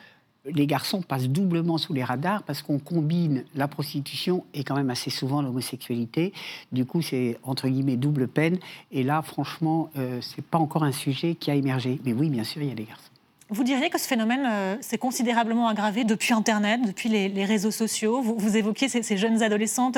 les 0.45 0.67
garçons 0.67 1.01
passent 1.01 1.29
doublement 1.29 1.77
sous 1.77 1.93
les 1.93 2.03
radars 2.03 2.43
parce 2.43 2.61
qu'on 2.61 2.79
combine 2.79 3.43
la 3.55 3.67
prostitution 3.67 4.45
et 4.53 4.63
quand 4.63 4.75
même 4.75 4.89
assez 4.89 5.09
souvent 5.09 5.41
l'homosexualité. 5.41 6.33
Du 6.71 6.85
coup, 6.85 7.01
c'est 7.01 7.37
entre 7.43 7.67
guillemets 7.67 7.97
double 7.97 8.27
peine. 8.27 8.57
Et 8.91 9.03
là, 9.03 9.21
franchement, 9.21 9.89
euh, 9.97 10.19
c'est 10.21 10.43
pas 10.43 10.57
encore 10.57 10.83
un 10.83 10.91
sujet 10.91 11.35
qui 11.35 11.51
a 11.51 11.55
émergé. 11.55 11.99
Mais 12.05 12.13
oui, 12.13 12.29
bien 12.29 12.43
sûr, 12.43 12.61
il 12.61 12.69
y 12.69 12.71
a 12.71 12.75
des 12.75 12.85
garçons. 12.85 13.03
Vous 13.51 13.63
diriez 13.63 13.89
que 13.89 13.97
ce 13.97 14.07
phénomène 14.07 14.45
euh, 14.45 14.75
s'est 14.79 14.99
considérablement 14.99 15.67
aggravé 15.67 16.03
depuis 16.03 16.35
Internet, 16.35 16.81
depuis 16.85 17.09
les, 17.09 17.45
réseaux 17.45 17.71
sociaux? 17.71 18.21
Vous, 18.21 18.57
évoquiez 18.57 18.89
ces, 18.89 19.17
jeunes 19.17 19.41
adolescentes 19.41 19.97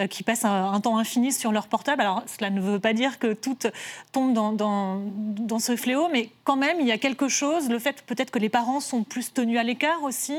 euh, 0.00 0.06
qui 0.06 0.22
passent 0.22 0.44
un, 0.44 0.80
temps 0.80 0.98
infini 0.98 1.32
sur 1.32 1.50
leur 1.50 1.66
portable. 1.66 2.00
Alors, 2.00 2.22
cela 2.26 2.50
ne 2.50 2.60
veut 2.60 2.78
pas 2.78 2.92
dire 2.92 3.18
que 3.18 3.32
toutes 3.32 3.66
tombent 4.12 4.34
dans, 4.56 5.58
ce 5.58 5.74
fléau, 5.74 6.08
mais 6.12 6.30
quand 6.44 6.54
même, 6.54 6.76
il 6.78 6.86
y 6.86 6.92
a 6.92 6.98
quelque 6.98 7.28
chose, 7.28 7.68
le 7.68 7.80
fait 7.80 8.02
peut-être 8.02 8.30
que 8.30 8.38
les 8.38 8.48
parents 8.48 8.78
sont 8.78 9.02
plus 9.02 9.32
tenus 9.32 9.58
à 9.58 9.64
l'écart 9.64 10.04
aussi, 10.04 10.38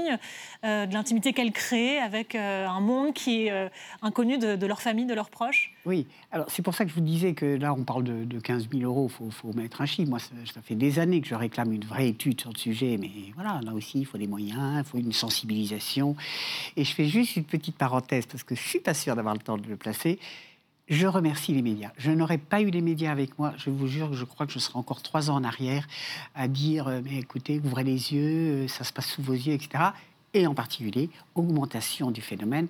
euh, 0.64 0.86
de 0.86 0.94
l'intimité 0.94 1.34
qu'elles 1.34 1.52
créent 1.52 2.00
avec 2.00 2.34
un 2.36 2.80
monde 2.80 3.14
qui 3.14 3.48
est 3.48 3.70
inconnu 4.02 4.38
de, 4.38 4.66
leur 4.66 4.82
famille, 4.82 5.06
de 5.06 5.14
leurs 5.14 5.30
proches? 5.30 5.74
Oui, 5.86 6.08
alors 6.32 6.50
c'est 6.50 6.62
pour 6.62 6.74
ça 6.76 6.86
que 6.86 6.92
je 6.92 6.96
vous 6.96 7.02
disais 7.02 7.34
que 7.34 7.46
là, 7.46 7.74
on 7.74 7.84
parle 7.84 8.04
de, 8.04 8.40
15 8.40 8.70
000 8.72 8.84
euros, 8.84 9.12
il 9.22 9.32
faut, 9.32 9.54
mettre 9.54 9.82
un 9.82 9.86
chiffre. 9.86 10.10
Moi, 10.10 10.20
ça, 10.20 10.30
ça, 10.54 10.62
fait 10.62 10.76
des 10.76 11.00
années 11.00 11.20
que 11.20 11.28
je 11.28 11.36
réclame 11.36 11.74
une 11.74 11.84
vraie 11.84 12.08
étude 12.08 12.40
sur 12.40 12.53
sujet, 12.58 12.98
mais 13.00 13.12
voilà, 13.36 13.60
là 13.64 13.74
aussi, 13.74 14.00
il 14.00 14.06
faut 14.06 14.18
des 14.18 14.28
moyens, 14.28 14.80
il 14.80 14.84
faut 14.84 14.98
une 14.98 15.14
sensibilisation. 15.14 16.16
Et 16.76 16.84
je 16.84 16.94
fais 16.94 17.08
juste 17.08 17.36
une 17.36 17.44
petite 17.44 17.78
parenthèse, 17.78 18.26
parce 18.26 18.44
que 18.44 18.56
je 18.56 18.62
suis 18.62 18.80
pas 18.80 18.94
sûr 18.94 19.16
d'avoir 19.16 19.34
le 19.34 19.42
temps 19.42 19.58
de 19.58 19.68
le 19.68 19.78
placer. 19.78 20.20
Je 20.90 21.08
remercie 21.08 21.54
les 21.54 21.62
médias. 21.62 21.92
Je 21.98 22.12
n'aurais 22.12 22.38
pas 22.38 22.62
eu 22.62 22.70
les 22.70 22.82
médias 22.82 23.12
avec 23.12 23.40
moi. 23.40 23.54
Je 23.58 23.70
vous 23.70 23.88
jure 23.88 24.10
que 24.10 24.16
je 24.16 24.26
crois 24.26 24.46
que 24.46 24.52
je 24.52 24.60
serai 24.60 24.78
encore 24.78 25.02
trois 25.02 25.32
ans 25.32 25.36
en 25.36 25.44
arrière 25.44 25.88
à 26.36 26.50
dire 26.50 26.88
euh, 26.88 27.02
mais 27.04 27.20
écoutez, 27.20 27.62
ouvrez 27.64 27.86
les 27.86 28.14
yeux, 28.14 28.66
euh, 28.66 28.68
ça 28.68 28.84
se 28.84 28.92
passe 28.92 29.08
sous 29.08 29.22
vos 29.22 29.34
yeux, 29.34 29.54
etc. 29.54 29.92
Et 30.34 30.46
en 30.46 30.54
particulier, 30.54 31.10
augmentation 31.36 32.12
du 32.12 32.22
phénomène 32.22 32.68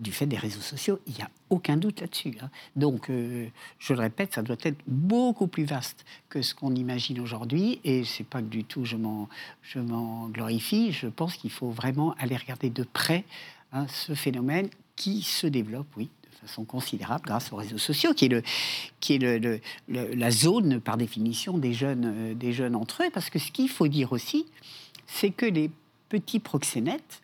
du 0.00 0.12
fait 0.12 0.26
des 0.26 0.36
réseaux 0.36 0.60
sociaux. 0.60 0.98
Il 1.06 1.14
n'y 1.14 1.22
a 1.22 1.30
aucun 1.50 1.76
doute 1.76 2.00
là-dessus. 2.00 2.36
Hein. 2.40 2.50
Donc, 2.76 3.10
euh, 3.10 3.46
je 3.78 3.92
le 3.92 4.00
répète, 4.00 4.34
ça 4.34 4.42
doit 4.42 4.56
être 4.62 4.78
beaucoup 4.86 5.46
plus 5.46 5.64
vaste 5.64 6.04
que 6.28 6.42
ce 6.42 6.54
qu'on 6.54 6.74
imagine 6.74 7.20
aujourd'hui. 7.20 7.80
Et 7.84 8.04
c'est 8.04 8.26
pas 8.26 8.40
que 8.40 8.46
du 8.46 8.64
tout 8.64 8.84
je 8.84 8.96
m'en, 8.96 10.28
glorifie. 10.28 10.92
Je 10.92 11.06
pense 11.06 11.36
qu'il 11.36 11.50
faut 11.50 11.70
vraiment 11.70 12.14
aller 12.18 12.36
regarder 12.36 12.70
de 12.70 12.82
près 12.82 13.24
hein, 13.72 13.86
ce 13.88 14.14
phénomène 14.14 14.68
qui 14.96 15.22
se 15.22 15.46
développe, 15.46 15.86
oui, 15.96 16.08
de 16.32 16.48
façon 16.48 16.64
considérable 16.64 17.24
grâce 17.26 17.52
aux 17.52 17.56
réseaux 17.56 17.78
sociaux, 17.78 18.14
qui 18.14 18.26
est, 18.26 19.18
le, 19.18 19.60
la 19.88 20.30
zone, 20.30 20.80
par 20.80 20.96
définition, 20.96 21.58
des 21.58 21.72
jeunes, 21.72 22.04
euh, 22.04 22.34
des 22.34 22.52
jeunes 22.52 22.74
entre 22.74 23.04
eux. 23.04 23.10
Parce 23.12 23.30
que 23.30 23.38
ce 23.38 23.50
qu'il 23.52 23.68
faut 23.68 23.88
dire 23.88 24.12
aussi, 24.12 24.46
c'est 25.06 25.30
que 25.30 25.46
les 25.46 25.70
petits 26.08 26.40
proxénètes, 26.40 27.22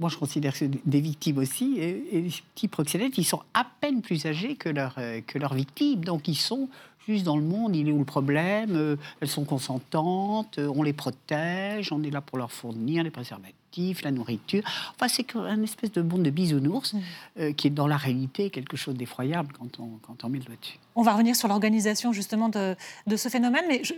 moi 0.00 0.08
je 0.08 0.16
considère 0.16 0.52
que 0.52 0.58
c'est 0.58 0.88
des 0.88 1.00
victimes 1.00 1.38
aussi, 1.38 1.78
et, 1.78 2.20
les 2.22 2.30
petits 2.54 2.68
proxénètes, 2.68 3.18
ils 3.18 3.24
sont 3.24 3.42
à 3.52 3.66
peine 3.80 4.02
plus 4.02 4.26
âgés 4.26 4.56
que, 4.56 4.68
leur, 4.68 4.96
que 5.26 5.38
leurs 5.38 5.54
victimes. 5.54 6.04
Donc 6.04 6.28
ils 6.28 6.36
sont 6.36 6.68
juste 7.06 7.24
dans 7.24 7.36
le 7.36 7.42
monde, 7.42 7.76
il 7.76 7.88
est 7.88 7.92
où 7.92 7.98
le 7.98 8.04
problème 8.04 8.96
Elles 9.20 9.28
sont 9.28 9.44
consentantes, 9.44 10.58
on 10.58 10.82
les 10.82 10.94
protège, 10.94 11.92
on 11.92 12.02
est 12.02 12.10
là 12.10 12.20
pour 12.20 12.38
leur 12.38 12.50
fournir 12.50 13.02
les 13.02 13.10
préservatifs 13.10 13.64
la 14.02 14.10
nourriture. 14.10 14.62
Enfin, 14.94 15.08
c'est 15.08 15.34
un 15.36 15.62
espèce 15.62 15.92
de 15.92 16.02
monde 16.02 16.22
de 16.22 16.30
bisounours 16.30 16.92
mm. 16.92 17.00
euh, 17.38 17.52
qui 17.52 17.68
est 17.68 17.70
dans 17.70 17.86
la 17.86 17.96
réalité 17.96 18.50
quelque 18.50 18.76
chose 18.76 18.94
d'effroyable 18.94 19.52
quand 19.58 19.80
on, 19.80 19.98
quand 20.02 20.24
on 20.24 20.28
met 20.28 20.38
le 20.38 20.44
doigt 20.44 20.56
dessus. 20.60 20.78
On 20.94 21.02
va 21.02 21.12
revenir 21.12 21.36
sur 21.36 21.48
l'organisation 21.48 22.12
justement 22.12 22.48
de, 22.48 22.76
de, 23.06 23.16
ce 23.16 23.28
phénomène, 23.28 23.64
mais 23.68 23.82
je, 23.82 23.94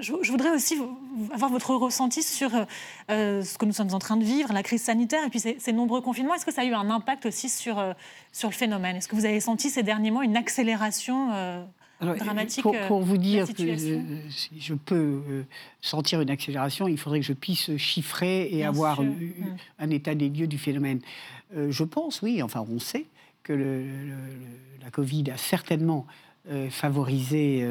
je, 0.00 0.30
voudrais 0.30 0.50
aussi 0.50 0.78
avoir 1.32 1.50
votre 1.50 1.74
ressenti 1.74 2.22
sur 2.22 2.50
euh, 3.10 3.42
ce 3.42 3.58
que 3.58 3.64
nous 3.64 3.72
sommes 3.72 3.92
en 3.94 3.98
train 3.98 4.16
de 4.16 4.24
vivre, 4.24 4.52
la 4.52 4.62
crise 4.62 4.82
sanitaire 4.82 5.24
et 5.24 5.30
puis 5.30 5.40
ces, 5.40 5.56
ces 5.58 5.72
nombreux 5.72 6.00
confinements. 6.00 6.34
Est-ce 6.34 6.46
que 6.46 6.52
ça 6.52 6.62
a 6.62 6.64
eu 6.64 6.74
un 6.74 6.90
impact 6.90 7.26
aussi 7.26 7.48
sur, 7.48 7.78
euh, 7.78 7.92
sur 8.32 8.48
le 8.48 8.54
phénomène? 8.54 8.96
Est-ce 8.96 9.08
que 9.08 9.16
vous 9.16 9.26
avez 9.26 9.40
senti 9.40 9.70
ces 9.70 9.82
derniers 9.82 10.10
mois 10.10 10.24
une 10.24 10.36
accélération 10.36 11.66
dramatique. 12.00 12.64
Pour, 12.88 13.00
vous 13.00 13.16
dire 13.16 13.46
que 13.46 13.76
je 14.58 14.74
peux 14.74 15.22
euh, 15.28 15.42
sentir 15.80 16.20
une 16.20 16.30
accélération, 16.30 16.88
il 16.88 16.98
faudrait 16.98 17.20
que 17.20 17.26
je 17.26 17.32
puisse 17.32 17.76
chiffrer 17.76 18.48
et 18.52 18.64
avoir 18.64 19.02
mm. 19.02 19.16
un 19.78 19.90
état 19.90 20.14
des 20.14 20.28
lieux 20.28 20.46
du 20.46 20.58
phénomène. 20.58 21.00
Euh, 21.56 21.70
je 21.70 21.84
pense, 21.84 22.22
oui, 22.22 22.42
enfin 22.42 22.64
on 22.70 22.78
sait 22.78 23.06
que 23.42 23.52
la 24.82 24.90
Covid 24.90 25.30
a 25.30 25.36
certainement 25.36 26.06
euh, 26.50 26.70
favorisé 26.70 27.66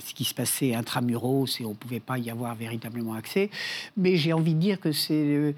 ce 0.00 0.14
qui 0.14 0.24
se 0.24 0.34
passait 0.34 0.74
intramuros 0.74 1.60
et 1.60 1.64
on 1.64 1.70
ne 1.70 1.74
pouvait 1.74 2.00
pas 2.00 2.18
y 2.18 2.30
avoir 2.30 2.54
véritablement 2.54 3.14
accès. 3.14 3.50
Mais 3.96 4.16
j'ai 4.16 4.32
envie 4.32 4.54
de 4.54 4.60
dire 4.60 4.80
que 4.80 4.92
c'est 4.92 5.14
de 5.14 5.54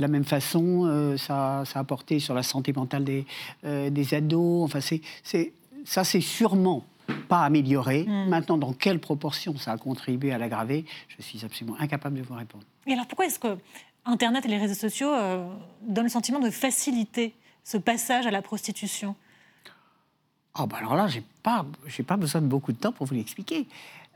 la 0.00 0.08
même 0.08 0.24
façon, 0.24 1.16
ça, 1.16 1.64
ça, 1.66 1.80
a 1.80 1.84
porté 1.84 2.18
sur 2.18 2.34
la 2.34 2.42
santé 2.42 2.72
mentale 2.72 3.04
des, 3.04 3.24
des 3.62 4.14
ados. 4.14 4.64
Enfin, 4.64 4.80
c'est 4.80 5.52
ça, 5.84 6.04
c'est 6.04 6.20
sûrement 6.20 6.84
pas 7.28 7.44
amélioré. 7.44 8.04
Hmm. 8.04 8.28
Maintenant, 8.28 8.58
dans 8.58 8.72
quelle 8.72 8.98
proportion 8.98 9.56
ça 9.56 9.72
a 9.72 9.78
contribué 9.78 10.32
à 10.32 10.38
l'aggraver, 10.38 10.84
je 11.08 11.22
suis 11.22 11.44
absolument 11.44 11.76
incapable 11.78 12.18
de 12.18 12.22
vous 12.22 12.34
répondre. 12.34 12.64
Et 12.86 12.92
alors 12.92 13.06
pourquoi 13.06 13.26
est-ce 13.26 13.38
que 13.38 13.58
Internet 14.04 14.44
et 14.46 14.48
les 14.48 14.58
réseaux 14.58 14.74
sociaux 14.74 15.12
euh, 15.12 15.46
donnent 15.82 16.04
le 16.04 16.10
sentiment 16.10 16.40
de 16.40 16.50
faciliter 16.50 17.34
ce 17.64 17.76
passage 17.76 18.26
à 18.26 18.30
la 18.30 18.42
prostitution? 18.42 19.14
Oh, 20.58 20.66
bah 20.66 20.78
alors 20.78 20.94
là, 20.94 21.06
j'ai 21.08 21.22
pas, 21.42 21.64
j'ai 21.86 22.02
pas 22.02 22.16
besoin 22.16 22.40
de 22.40 22.46
beaucoup 22.46 22.72
de 22.72 22.78
temps 22.78 22.92
pour 22.92 23.06
vous 23.06 23.14
l'expliquer. 23.14 23.66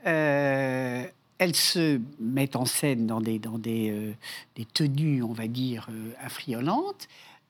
Euh, 0.05 1.05
elles 1.37 1.55
se 1.55 1.99
mettent 2.19 2.55
en 2.55 2.65
scène 2.65 3.07
dans 3.07 3.21
des, 3.21 3.39
dans 3.39 3.57
des, 3.57 3.89
euh, 3.89 4.13
des 4.55 4.65
tenues, 4.65 5.23
on 5.23 5.33
va 5.33 5.47
dire, 5.47 5.87
euh, 5.91 6.11
affriolantes. 6.21 7.07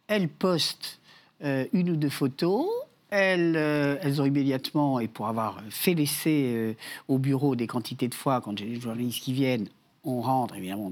Elles 0.07 0.29
postent 0.29 0.99
une 1.41 1.89
ou 1.91 1.95
deux 1.95 2.09
photos 2.09 2.65
euh, 3.15 3.97
elles, 4.01 4.21
ont 4.21 4.25
immédiatement, 4.25 4.99
et 4.99 5.07
pour 5.07 5.27
avoir 5.27 5.61
fait 5.69 5.95
euh, 6.27 6.73
au 7.07 7.17
bureau 7.17 7.55
des 7.55 7.67
quantités 7.67 8.07
de 8.07 8.15
fois, 8.15 8.41
quand 8.41 8.57
j'ai 8.57 8.65
des 8.65 8.79
journalistes 8.79 9.23
qui 9.23 9.33
viennent, 9.33 9.67
on 10.03 10.21
rentre, 10.21 10.55
évidemment, 10.55 10.91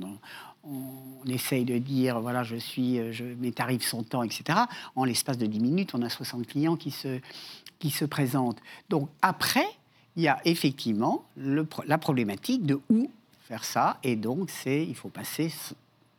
on, 0.64 1.28
essaye 1.28 1.66
de 1.66 1.78
dire, 1.78 2.20
voilà, 2.20 2.44
je 2.44 2.56
suis, 2.56 3.00
euh, 3.00 3.12
je, 3.12 3.24
mes 3.24 3.52
tarifs 3.52 3.86
sont 3.86 4.04
temps, 4.04 4.24
etc. 4.24 4.60
En 4.96 5.06
l'espace 5.06 5.38
de 5.38 5.46
10 5.46 5.60
minutes, 5.60 5.92
on 5.94 6.02
a 6.02 6.10
60 6.10 6.48
clients 6.48 6.76
qui 6.76 6.92
se, 6.92 7.20
qui 7.80 7.90
se 7.90 8.06
présentent. 8.06 8.62
Donc 8.90 9.10
après, 9.22 9.66
il 10.16 10.24
y 10.24 10.28
a 10.28 10.40
effectivement 10.46 11.26
la 11.38 11.98
problématique 11.98 12.66
de 12.66 12.80
où 12.90 13.10
faire 13.48 13.66
ça, 13.66 14.00
et 14.04 14.16
donc 14.16 14.50
c'est, 14.50 14.86
il 14.86 14.96
faut 14.96 15.10
passer 15.10 15.52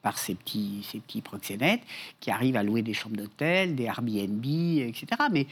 par 0.02 0.18
ces 0.18 0.34
petits, 0.34 0.86
ces 0.90 1.00
petits 1.00 1.22
proxénètes 1.22 1.80
qui 2.20 2.30
arrivent 2.30 2.56
à 2.56 2.62
louer 2.62 2.82
des 2.82 2.92
chambres 2.92 3.16
d'hôtel, 3.16 3.74
des 3.74 3.84
Airbnb, 3.84 4.44
etc. 4.44 5.06
Mais 5.32 5.46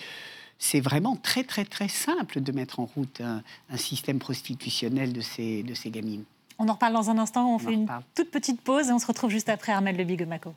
c'est 0.58 0.80
vraiment 0.80 1.16
très, 1.16 1.42
très, 1.42 1.64
très 1.64 1.88
simple 1.88 2.40
de 2.40 2.52
mettre 2.52 2.78
en 2.78 2.84
route 2.84 3.20
un, 3.20 3.42
système 3.76 4.18
prostitutionnel 4.18 5.12
de 5.12 5.20
ces, 5.20 5.62
de 5.62 5.74
ces 5.74 5.90
gamines. 5.90 6.24
On 6.58 6.68
en 6.68 6.74
reparle 6.74 6.92
dans 6.92 7.10
un 7.10 7.18
instant. 7.18 7.54
On, 7.54 7.58
fait 7.58 7.72
une 7.72 7.88
toute 8.14 8.30
petite 8.30 8.60
pause 8.60 8.88
et 8.88 8.92
on 8.92 8.98
se 8.98 9.06
retrouve 9.06 9.30
juste 9.30 9.48
après 9.48 9.72
Armel 9.72 9.96
Le 9.96 10.04
Bigemaco. 10.04 10.54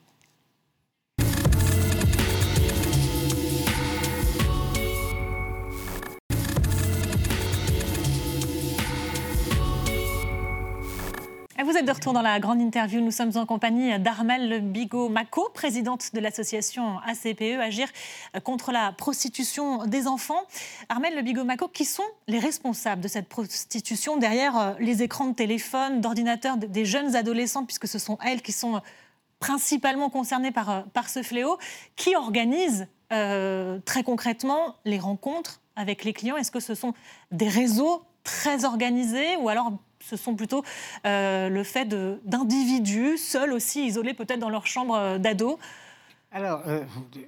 Vous 11.64 11.78
êtes 11.78 11.86
de 11.86 11.92
retour 11.92 12.12
dans 12.12 12.22
la 12.22 12.38
grande 12.42 12.60
interview. 12.60 13.00
Nous 13.00 13.12
sommes 13.12 13.32
en 13.36 13.46
compagnie 13.46 13.98
d'Armel 13.98 14.60
Bigot-Maco, 14.60 15.50
présidente 15.54 16.14
de 16.14 16.20
l'association 16.20 17.00
ACPE, 17.00 17.62
Agir 17.62 17.88
contre 18.44 18.74
la 18.74 18.92
prostitution 18.92 19.86
des 19.86 20.06
enfants. 20.06 20.42
Armel 20.90 21.24
Bigot-Maco, 21.24 21.70
qui 21.70 21.86
sont 21.86 22.04
les 22.28 22.40
responsables 22.40 23.02
de 23.02 23.08
cette 23.08 23.30
prostitution 23.30 24.18
derrière 24.18 24.58
euh, 24.58 24.74
les 24.80 25.02
écrans 25.02 25.28
de 25.28 25.34
téléphone, 25.34 26.02
d'ordinateur 26.02 26.58
des 26.58 26.84
jeunes 26.84 27.16
adolescentes, 27.16 27.68
puisque 27.68 27.88
ce 27.88 28.00
sont 28.00 28.18
elles 28.26 28.42
qui 28.42 28.52
sont 28.52 28.82
principalement 29.40 30.10
concernées 30.10 30.52
par, 30.52 30.70
euh, 30.70 30.82
par 30.94 31.08
ce 31.08 31.24
fléau, 31.24 31.58
qui 31.96 32.18
organisent 32.18 32.88
euh, 33.14 33.80
très 33.86 34.04
concrètement 34.04 34.76
les 34.84 35.00
rencontres 35.00 35.62
avec 35.78 36.04
les 36.04 36.12
clients 36.12 36.36
Est-ce 36.36 36.52
que 36.52 36.60
ce 36.60 36.76
sont 36.76 36.94
des 37.32 37.48
réseaux 37.48 38.04
très 38.26 38.66
organisés 38.66 39.38
ou 39.38 39.48
alors 39.48 39.72
ce 40.06 40.16
sont 40.16 40.36
plutôt 40.36 40.64
euh, 41.06 41.50
le 41.50 41.64
fait 41.64 41.86
d'individus, 41.86 43.18
seuls 43.18 43.54
aussi, 43.54 43.86
isolés 43.88 44.14
peut-être 44.14 44.40
dans 44.40 44.50
leur 44.50 44.68
chambre 44.68 44.96
euh, 44.96 45.18
d'ado. 45.18 45.60
Alors, 46.32 46.64
euh, 46.68 46.84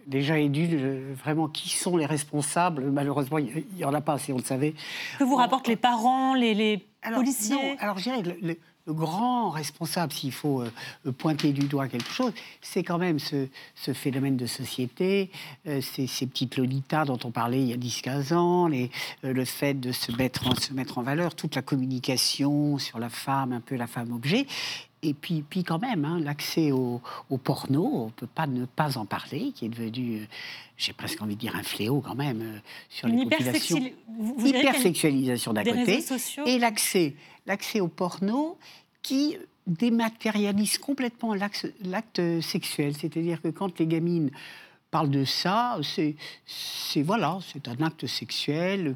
déjà, 0.06 0.38
Edu, 0.38 1.14
vraiment, 1.14 1.48
qui 1.48 1.70
sont 1.70 1.96
les 1.96 2.06
responsables? 2.06 2.92
Malheureusement, 2.92 3.38
il 3.38 3.66
n'y 3.76 3.86
en 3.86 3.94
a 3.94 4.02
pas, 4.02 4.18
si 4.18 4.34
on 4.34 4.38
le 4.38 4.44
savait. 4.44 4.74
Que 5.18 5.24
vous 5.24 5.36
rapportent 5.36 5.70
les 5.70 5.78
parents, 5.78 6.34
les, 6.34 6.86
policiers? 7.14 7.78
Alors, 7.80 7.98
je 7.98 8.04
dirais, 8.04 8.22
le, 8.42 8.58
le 8.88 8.94
grand 8.94 9.50
responsable, 9.50 10.14
s'il 10.14 10.32
faut 10.32 10.62
euh, 10.62 11.12
pointer 11.12 11.52
du 11.52 11.68
doigt 11.68 11.90
quelque 11.90 12.10
chose, 12.10 12.32
c'est 12.62 12.84
quand 12.84 12.98
même 12.98 13.20
ce, 13.20 13.48
phénomène 13.94 14.38
de 14.38 14.46
société, 14.46 15.30
euh, 15.68 15.82
ces, 15.82 16.08
petites 16.26 16.58
lolitas 16.58 17.06
dont 17.06 17.20
on 17.26 17.32
parlait 17.32 17.62
il 17.62 17.68
y 17.68 17.74
a 17.74 17.78
10-15 17.78 18.34
ans, 18.34 18.72
euh, 18.72 18.88
le 19.24 19.46
fait 19.46 19.74
de 19.74 19.92
se 19.92 20.12
mettre 20.14 20.98
en 20.98 21.02
valeur, 21.04 21.36
toute 21.36 21.56
la 21.56 21.62
communication 21.62 22.78
sur 22.78 23.00
la 23.00 23.10
femme, 23.10 23.52
un 23.52 23.60
peu 23.60 23.76
la 23.76 23.88
femme 23.88 24.14
objet. 24.14 24.48
Et 25.04 25.14
puis, 25.14 25.44
puis 25.48 25.64
quand 25.64 25.80
même, 25.80 26.06
hein, 26.06 26.20
l'accès 26.20 26.72
au, 26.72 27.02
porno, 27.44 27.86
on 27.86 28.06
ne 28.08 28.12
peut 28.12 28.28
pas 28.28 28.48
ne 28.48 28.66
pas 28.66 28.98
en 28.98 29.06
parler, 29.06 29.52
qui 29.54 29.66
est 29.66 29.70
devenu, 29.70 30.28
j'ai 30.76 30.94
presque 30.94 31.22
envie 31.22 31.36
de 31.36 31.40
dire, 31.40 31.56
un 31.56 31.64
fléau 31.64 32.02
quand 32.02 32.16
même 32.16 32.62
sur 32.90 33.08
les 33.08 33.24
populations. 33.24 33.80
Hypersexualisation 34.40 35.54
d'un 35.54 35.64
côté, 35.64 36.04
et 36.46 36.58
l'accès 36.58 37.16
l'accès 37.48 37.80
au 37.80 37.88
porno 37.88 38.58
qui 39.02 39.38
dématérialise 39.66 40.78
complètement 40.78 41.34
l'acte 41.34 42.42
sexuel. 42.42 42.94
C'est-à-dire 42.96 43.42
que 43.42 43.48
quand 43.48 43.80
les 43.80 43.88
gamines 43.88 44.30
parlent 44.92 45.10
de 45.10 45.26
ça, 45.26 45.80
c'est 45.84 47.02
voilà, 47.02 47.40
c'est 47.52 47.68
un 47.68 47.82
acte 47.82 48.06
sexuel 48.06 48.96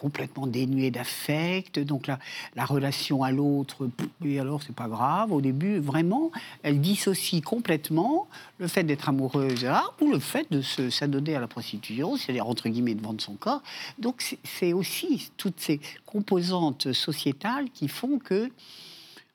complètement 0.00 0.46
dénué 0.46 0.90
d'affect, 0.90 1.78
donc 1.78 2.06
la, 2.06 2.18
la, 2.56 2.64
relation 2.64 3.22
à 3.22 3.30
l'autre, 3.30 3.88
et 4.24 4.38
alors 4.38 4.62
c'est 4.62 4.74
pas 4.74 4.88
grave. 4.88 5.32
Au 5.32 5.40
début, 5.40 5.78
vraiment, 5.78 6.30
elle 6.62 6.80
dissocie 6.80 7.42
complètement 7.42 8.28
le 8.58 8.68
fait 8.68 8.84
d'être 8.84 9.08
amoureuse 9.08 9.66
ou 10.00 10.10
le 10.10 10.18
fait 10.18 10.50
de 10.50 10.62
s'adonner 10.90 11.34
à 11.34 11.40
la 11.40 11.48
prostitution, 11.48 12.16
c'est-à-dire 12.16 12.48
entre 12.48 12.68
guillemets 12.68 12.94
de 12.94 13.02
vendre 13.02 13.20
son 13.20 13.34
corps. 13.34 13.62
Donc 13.98 14.36
c'est 14.44 14.72
aussi 14.72 15.30
toutes 15.36 15.60
ces 15.60 15.80
composantes 16.06 16.92
sociétales 16.92 17.70
qui 17.70 17.88
font 17.88 18.18
que 18.18 18.50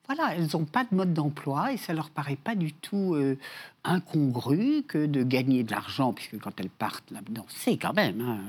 voilà, 0.08 0.36
elles 0.36 0.50
n'ont 0.53 0.65
pas 0.65 0.84
de 0.84 0.93
mode 0.93 1.13
d'emploi 1.13 1.72
et 1.72 1.77
ça 1.77 1.93
leur 1.93 2.10
paraît 2.10 2.36
pas 2.36 2.55
du 2.55 2.74
tout 2.74 3.15
euh, 3.15 3.38
incongru 3.86 4.84
que 4.86 5.05
de 5.05 5.24
gagner 5.24 5.63
de 5.63 5.72
l'argent, 5.72 6.12
puisque 6.12 6.39
quand 6.39 6.60
elles 6.60 6.70
partent 6.70 7.10
là-dedans, 7.12 7.46
c'est 7.48 7.77
quand 7.77 7.93
même 7.93 8.20
hein, 8.22 8.39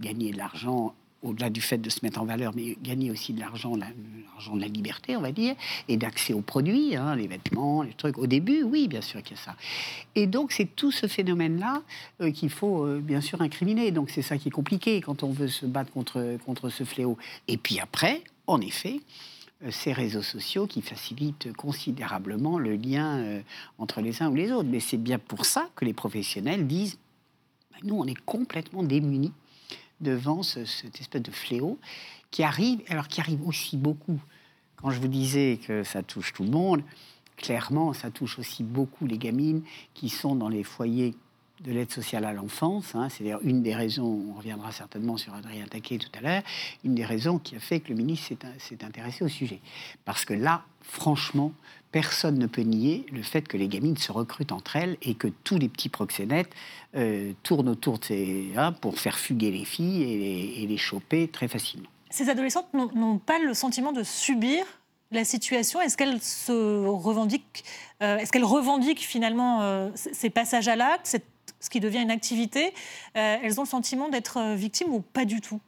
gagner 0.00 0.32
de 0.32 0.38
l'argent 0.38 0.94
au-delà 1.24 1.50
du 1.50 1.60
fait 1.60 1.78
de 1.78 1.90
se 1.90 2.00
mettre 2.02 2.20
en 2.20 2.24
valeur, 2.24 2.52
mais 2.54 2.76
gagner 2.82 3.10
aussi 3.10 3.32
de 3.32 3.40
l'argent, 3.40 3.76
l'argent 3.76 4.54
de 4.54 4.60
la 4.60 4.68
liberté, 4.68 5.16
on 5.16 5.20
va 5.20 5.32
dire, 5.32 5.54
et 5.88 5.96
d'accès 5.96 6.34
aux 6.34 6.42
produits, 6.42 6.94
hein, 6.96 7.16
les 7.16 7.26
vêtements, 7.26 7.82
les 7.82 7.94
trucs. 7.94 8.18
Au 8.18 8.26
début, 8.26 8.62
oui, 8.62 8.86
bien 8.86 9.00
sûr 9.00 9.22
qu'il 9.22 9.36
y 9.36 9.40
a 9.40 9.42
ça. 9.42 9.56
Et 10.14 10.26
donc, 10.26 10.52
c'est 10.52 10.76
tout 10.76 10.92
ce 10.92 11.06
phénomène-là 11.06 11.82
euh, 12.20 12.30
qu'il 12.30 12.50
faut 12.50 12.84
euh, 12.84 13.00
bien 13.00 13.20
sûr 13.20 13.40
incriminer. 13.40 13.90
Donc, 13.90 14.10
c'est 14.10 14.22
ça 14.22 14.36
qui 14.36 14.48
est 14.48 14.52
compliqué 14.52 15.00
quand 15.00 15.22
on 15.22 15.30
veut 15.30 15.48
se 15.48 15.66
battre 15.66 15.90
contre, 15.90 16.36
contre 16.44 16.68
ce 16.68 16.84
fléau. 16.84 17.16
Et 17.48 17.56
puis 17.56 17.80
après, 17.80 18.22
en 18.46 18.60
effet, 18.60 19.00
euh, 19.64 19.70
ces 19.70 19.94
réseaux 19.94 20.22
sociaux 20.22 20.66
qui 20.66 20.82
facilitent 20.82 21.52
considérablement 21.54 22.58
le 22.58 22.76
lien 22.76 23.40
entre 23.78 24.02
les 24.02 24.22
uns 24.22 24.28
ou 24.28 24.34
les 24.34 24.52
autres. 24.52 24.68
Mais 24.68 24.80
c'est 24.80 24.98
bien 24.98 25.18
pour 25.18 25.46
ça 25.46 25.68
que 25.74 25.86
les 25.86 25.94
professionnels 25.94 26.66
disent 26.66 26.98
Ben, 27.72 27.88
nous, 27.88 27.96
on 27.96 28.04
est 28.04 28.20
complètement 28.26 28.82
démunis 28.82 29.32
devant 30.00 30.42
cette 30.42 31.00
espèce 31.00 31.22
de 31.22 31.30
fléau 31.30 31.78
qui 32.30 32.42
arrive, 32.42 32.80
alors 32.88 33.08
qui 33.08 33.20
arrive 33.20 33.46
aussi 33.46 33.76
beaucoup. 33.76 34.20
Quand 34.76 34.90
je 34.90 35.00
vous 35.00 35.08
disais 35.08 35.58
que 35.64 35.84
ça 35.84 36.02
touche 36.02 36.32
tout 36.32 36.44
le 36.44 36.50
monde, 36.50 36.82
clairement, 37.36 37.92
ça 37.92 38.10
touche 38.10 38.38
aussi 38.38 38.62
beaucoup 38.62 39.06
les 39.06 39.18
gamines 39.18 39.62
qui 39.94 40.08
sont 40.08 40.34
dans 40.34 40.48
les 40.48 40.64
foyers 40.64 41.14
de 41.60 41.72
l'aide 41.72 41.90
sociale 41.90 42.24
à 42.24 42.32
l'enfance. 42.32 42.94
Hein. 42.94 43.08
C'est 43.08 43.24
une 43.42 43.62
des 43.62 43.74
raisons, 43.74 44.26
on 44.30 44.34
reviendra 44.34 44.72
certainement 44.72 45.16
sur 45.16 45.32
Adrien 45.34 45.66
Taquet 45.66 45.98
tout 45.98 46.10
à 46.18 46.20
l'heure, 46.20 46.42
une 46.84 46.94
des 46.94 47.04
raisons 47.04 47.38
qui 47.38 47.56
a 47.56 47.60
fait 47.60 47.80
que 47.80 47.90
le 47.90 47.94
ministre 47.94 48.34
s'est 48.58 48.84
intéressé 48.84 49.24
au 49.24 49.28
sujet. 49.28 49.60
Parce 50.04 50.24
que 50.24 50.34
là, 50.34 50.64
franchement, 50.82 51.52
personne 51.94 52.40
ne 52.40 52.48
peut 52.48 52.62
nier 52.62 53.06
le 53.12 53.22
fait 53.22 53.46
que 53.46 53.56
les 53.56 53.68
gamines 53.68 53.96
se 53.96 54.10
recrutent 54.10 54.50
entre 54.50 54.74
elles 54.74 54.96
et 55.00 55.14
que 55.14 55.28
tous 55.28 55.58
les 55.58 55.68
petits 55.68 55.88
proxénètes 55.88 56.50
euh, 56.96 57.32
tournent 57.44 57.68
autour 57.68 58.00
de 58.00 58.04
ces... 58.06 58.50
Hein, 58.56 58.72
pour 58.72 58.98
faire 58.98 59.16
fuguer 59.16 59.52
les 59.52 59.64
filles 59.64 60.02
et 60.02 60.66
les, 60.66 60.76
choper 60.76 61.28
très 61.28 61.46
facilement. 61.46 61.88
Ces 62.10 62.28
adolescentes 62.28 62.66
n'ont 62.74 63.18
pas 63.18 63.38
le 63.38 63.54
sentiment 63.54 63.92
de 63.92 64.02
subir 64.02 64.64
la 65.12 65.24
situation 65.24 65.80
Est-ce 65.80 65.96
qu'elles 65.96 66.20
se 66.20 66.84
revendiquent 66.84 67.62
euh, 68.02 68.16
Est-ce 68.16 68.32
qu'elles 68.32 68.42
revendiquent 68.42 69.06
finalement 69.06 69.62
euh, 69.62 69.90
ces 69.94 70.30
passages 70.30 70.66
à 70.66 70.74
l'acte 70.74 71.16
ce 71.60 71.70
qui 71.70 71.78
devient 71.78 72.02
une 72.02 72.10
activité, 72.10 72.74
elles 73.14 73.58
ont 73.58 73.62
le 73.62 73.68
sentiment 73.68 74.10
d'être 74.10 74.54
victimes 74.54 74.92
ou 74.92 75.00
pas 75.00 75.24
du 75.24 75.40
tout? 75.40 75.60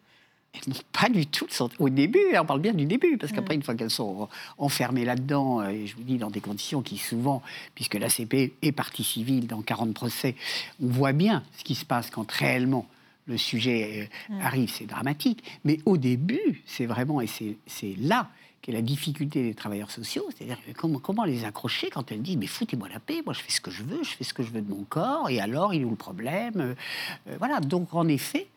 pas 0.92 1.08
du 1.08 1.26
tout. 1.26 1.46
Au 1.78 1.88
début, 1.88 2.34
hein, 2.34 2.40
on 2.42 2.46
parle 2.46 2.60
bien 2.60 2.72
du 2.72 2.86
début, 2.86 3.16
parce 3.18 3.32
qu'après, 3.32 3.54
mm. 3.54 3.58
une 3.58 3.62
fois 3.62 3.74
qu'elles 3.74 3.90
sont 3.90 4.28
enfermées 4.58 5.04
là-dedans, 5.04 5.60
euh, 5.60 5.68
et 5.68 5.86
je 5.86 5.96
vous 5.96 6.02
dis 6.02 6.18
dans 6.18 6.30
des 6.30 6.40
conditions 6.40 6.82
qui 6.82 6.98
souvent, 6.98 7.42
puisque 7.74 7.94
la 7.94 8.08
CP 8.08 8.54
est 8.62 8.72
partie 8.72 9.04
civile 9.04 9.46
dans 9.46 9.62
40 9.62 9.94
procès, 9.94 10.34
on 10.82 10.88
voit 10.88 11.12
bien 11.12 11.42
ce 11.58 11.64
qui 11.64 11.74
se 11.74 11.84
passe 11.84 12.10
quand 12.10 12.30
réellement 12.30 12.86
le 13.26 13.36
sujet 13.36 14.08
mm. 14.28 14.40
arrive, 14.40 14.70
c'est 14.70 14.86
dramatique. 14.86 15.42
Mais 15.64 15.80
au 15.84 15.96
début, 15.96 16.62
c'est 16.66 16.86
vraiment, 16.86 17.20
et 17.20 17.26
c'est 17.26 17.96
là 17.98 18.28
qui 18.66 18.72
la 18.72 18.82
difficulté 18.82 19.44
des 19.44 19.54
travailleurs 19.54 19.92
sociaux, 19.92 20.26
c'est-à-dire 20.36 20.58
comment, 20.76 20.98
comment 20.98 21.24
les 21.24 21.44
accrocher 21.44 21.88
quand 21.88 22.10
elles 22.10 22.22
disent 22.22 22.36
mais 22.36 22.48
foutez-moi 22.48 22.88
la 22.88 22.98
paix, 22.98 23.22
moi 23.24 23.32
je 23.32 23.40
fais 23.40 23.52
ce 23.52 23.60
que 23.60 23.70
je 23.70 23.84
veux, 23.84 24.02
je 24.02 24.10
fais 24.10 24.24
ce 24.24 24.34
que 24.34 24.42
je 24.42 24.50
veux 24.50 24.60
de 24.60 24.68
mon 24.68 24.82
corps, 24.82 25.30
et 25.30 25.40
alors 25.40 25.72
il 25.72 25.82
est 25.82 25.84
où 25.84 25.90
le 25.90 25.96
problème 25.96 26.52
euh, 26.56 26.74
euh, 27.28 27.36
Voilà, 27.38 27.60
donc 27.60 27.94
en 27.94 28.08
effet, 28.08 28.48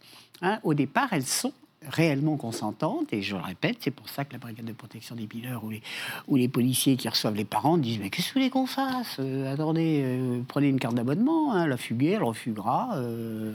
hein, 0.42 0.60
au 0.64 0.74
départ, 0.74 1.10
elles 1.12 1.28
sont 1.28 1.54
réellement 1.88 2.36
consentantes, 2.38 3.14
et 3.14 3.22
je 3.22 3.36
le 3.36 3.42
répète, 3.42 3.78
c'est 3.80 3.92
pour 3.92 4.10
ça 4.10 4.26
que 4.26 4.34
la 4.34 4.40
brigade 4.40 4.66
de 4.66 4.74
protection 4.74 5.16
des 5.16 5.28
mineurs 5.34 5.64
ou 5.64 6.36
les, 6.36 6.48
policiers 6.50 6.98
qui 6.98 7.08
reçoivent 7.08 7.36
les 7.36 7.46
parents 7.46 7.78
disent 7.78 8.00
mais 8.00 8.10
qu'est-ce 8.10 8.30
que 8.30 8.34
vous 8.34 8.40
voulez 8.42 8.50
qu'on 8.50 8.66
fasse? 8.66 9.18
Euh, 9.20 9.54
Attendez, 9.54 10.42
prenez 10.48 10.68
une 10.68 10.80
carte 10.80 10.96
d'abonnement, 10.96 11.54
hein, 11.54 11.68
la 11.68 11.78
fuguer, 11.78 12.12
elle 12.12 12.24
refuguera, 12.24 13.00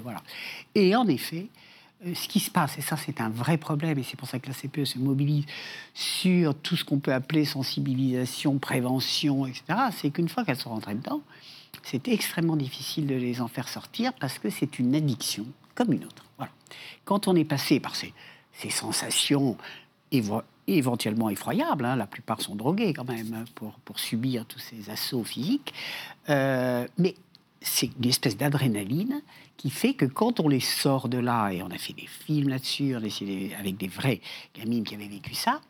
voilà. 0.02 0.23
Et 0.75 0.97
en 0.97 1.07
effet, 1.07 1.49
euh, 2.07 2.14
ce 2.14 2.28
qui 2.28 2.40
se 2.40 2.50
passe, 2.50 2.76
et 2.78 2.81
ça 2.81 2.97
c'est 2.97 3.21
un 3.21 3.31
vrai 3.31 3.57
problème, 3.57 3.99
et 3.99 4.02
c'est 4.02 4.16
pour 4.16 4.28
ça 4.28 4.38
que 4.38 4.49
la 4.49 4.54
CPE 4.54 4.85
se 4.85 4.99
mobilise 4.99 5.45
sur 5.95 6.54
tout 6.54 6.76
ce 6.76 6.85
qu'on 6.85 6.99
peut 6.99 7.12
appeler 7.12 7.45
sensibilisation, 7.45 8.59
prévention, 8.59 9.47
etc., 9.47 9.62
c'est 9.93 10.11
qu'une 10.11 10.28
fois 10.28 10.45
qu'elles 10.45 10.57
sont 10.57 10.71
rentrées 10.71 10.95
dedans, 10.95 11.23
c'est 11.83 12.09
extrêmement 12.09 12.57
difficile 12.57 13.07
de 13.07 13.14
les 13.14 13.40
en 13.40 13.49
faire 13.49 13.69
sortir 13.69 14.12
parce 14.14 14.38
que 14.38 14.50
c'est 14.50 14.78
une 14.78 14.95
addiction 14.95 15.47
comme 15.75 15.93
une 15.93 16.04
autre. 16.04 16.25
Voilà. 16.37 16.52
Quand 17.04 17.28
on 17.28 17.37
est 17.37 17.45
passé 17.45 17.81
par 17.81 17.95
ces, 17.97 18.12
sensations 18.71 19.57
éventuellement 20.66 21.28
effroyables, 21.28 21.85
hein, 21.85 21.97
la 21.97 22.07
plupart 22.07 22.40
sont 22.40 22.54
drogués 22.54 22.93
quand 22.93 23.09
même 23.09 23.35
hein, 23.35 23.45
pour, 23.54 23.99
subir 23.99 24.47
tous 24.47 24.61
ces 24.61 24.90
assauts 24.90 25.25
physiques, 25.25 25.75
euh, 26.31 26.87
mais 26.99 27.14
c'est 27.61 27.90
une 27.99 28.09
espèce 28.09 28.37
d'adrénaline 28.37 29.23
qui 29.57 29.71
fait 29.71 29.95
que 29.95 30.04
quand 30.04 30.40
on 30.40 30.49
les 30.49 30.61
sort 30.61 31.09
de 31.09 31.19
là, 31.19 31.50
et 31.50 31.62
on 31.62 31.71
a 31.71 31.78
fait 31.78 31.95
des 31.95 32.07
films 32.07 32.49
là-dessus, 32.49 32.95
avec 32.95 33.76
des 33.76 33.88
vraies 33.88 34.21
gamines 34.54 34.85
qui 34.85 34.95
avaient 34.95 35.09
vécu 35.09 35.35
ça, 35.35 35.61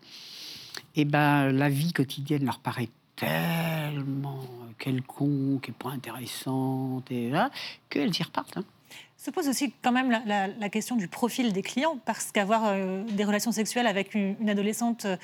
et 0.96 1.02
eh 1.02 1.04
ben 1.04 1.50
la 1.50 1.68
vie 1.68 1.92
quotidienne 1.92 2.44
leur 2.44 2.58
paraît 2.58 2.88
tellement 3.16 4.44
quelconque 4.78 5.68
et 5.68 5.72
pas 5.72 5.90
intéressante, 5.90 7.10
et 7.10 7.30
là, 7.30 7.50
qu'elles 7.88 8.16
y 8.16 8.22
repartent. 8.22 8.56
Hein. 8.56 8.64
Se 9.24 9.30
pose 9.30 9.48
aussi 9.48 9.72
quand 9.82 9.92
même 9.92 10.10
la, 10.10 10.68
question 10.68 10.96
du 10.96 11.08
profil 11.08 11.52
des 11.52 11.62
clients, 11.62 11.98
parce 12.04 12.30
qu'avoir 12.30 12.64
euh, 12.66 13.02
des 13.04 13.24
relations 13.24 13.52
sexuelles 13.52 13.86
avec 13.86 14.14
une 14.14 14.48
adolescente 14.50 15.06
euh, 15.06 15.16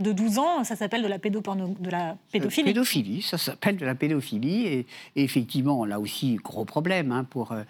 de 0.00 0.12
12 0.12 0.38
ans, 0.38 0.64
ça 0.64 0.76
s'appelle 0.76 1.02
de 1.02 1.08
la, 1.08 1.18
pédoporno, 1.18 1.74
de 1.78 1.90
la 1.90 2.16
pédophilie. 2.30 2.68
Pédophilie, 2.68 3.22
ça 3.22 3.38
s'appelle 3.38 3.76
de 3.76 3.84
la 3.84 3.94
pédophilie. 3.94 4.66
Et, 4.66 4.86
effectivement, 5.16 5.84
là 5.84 5.98
aussi, 5.98 6.36
gros 6.36 6.64
problème 6.64 7.10
hein, 7.12 7.24
pour, 7.24 7.52
euh, 7.52 7.62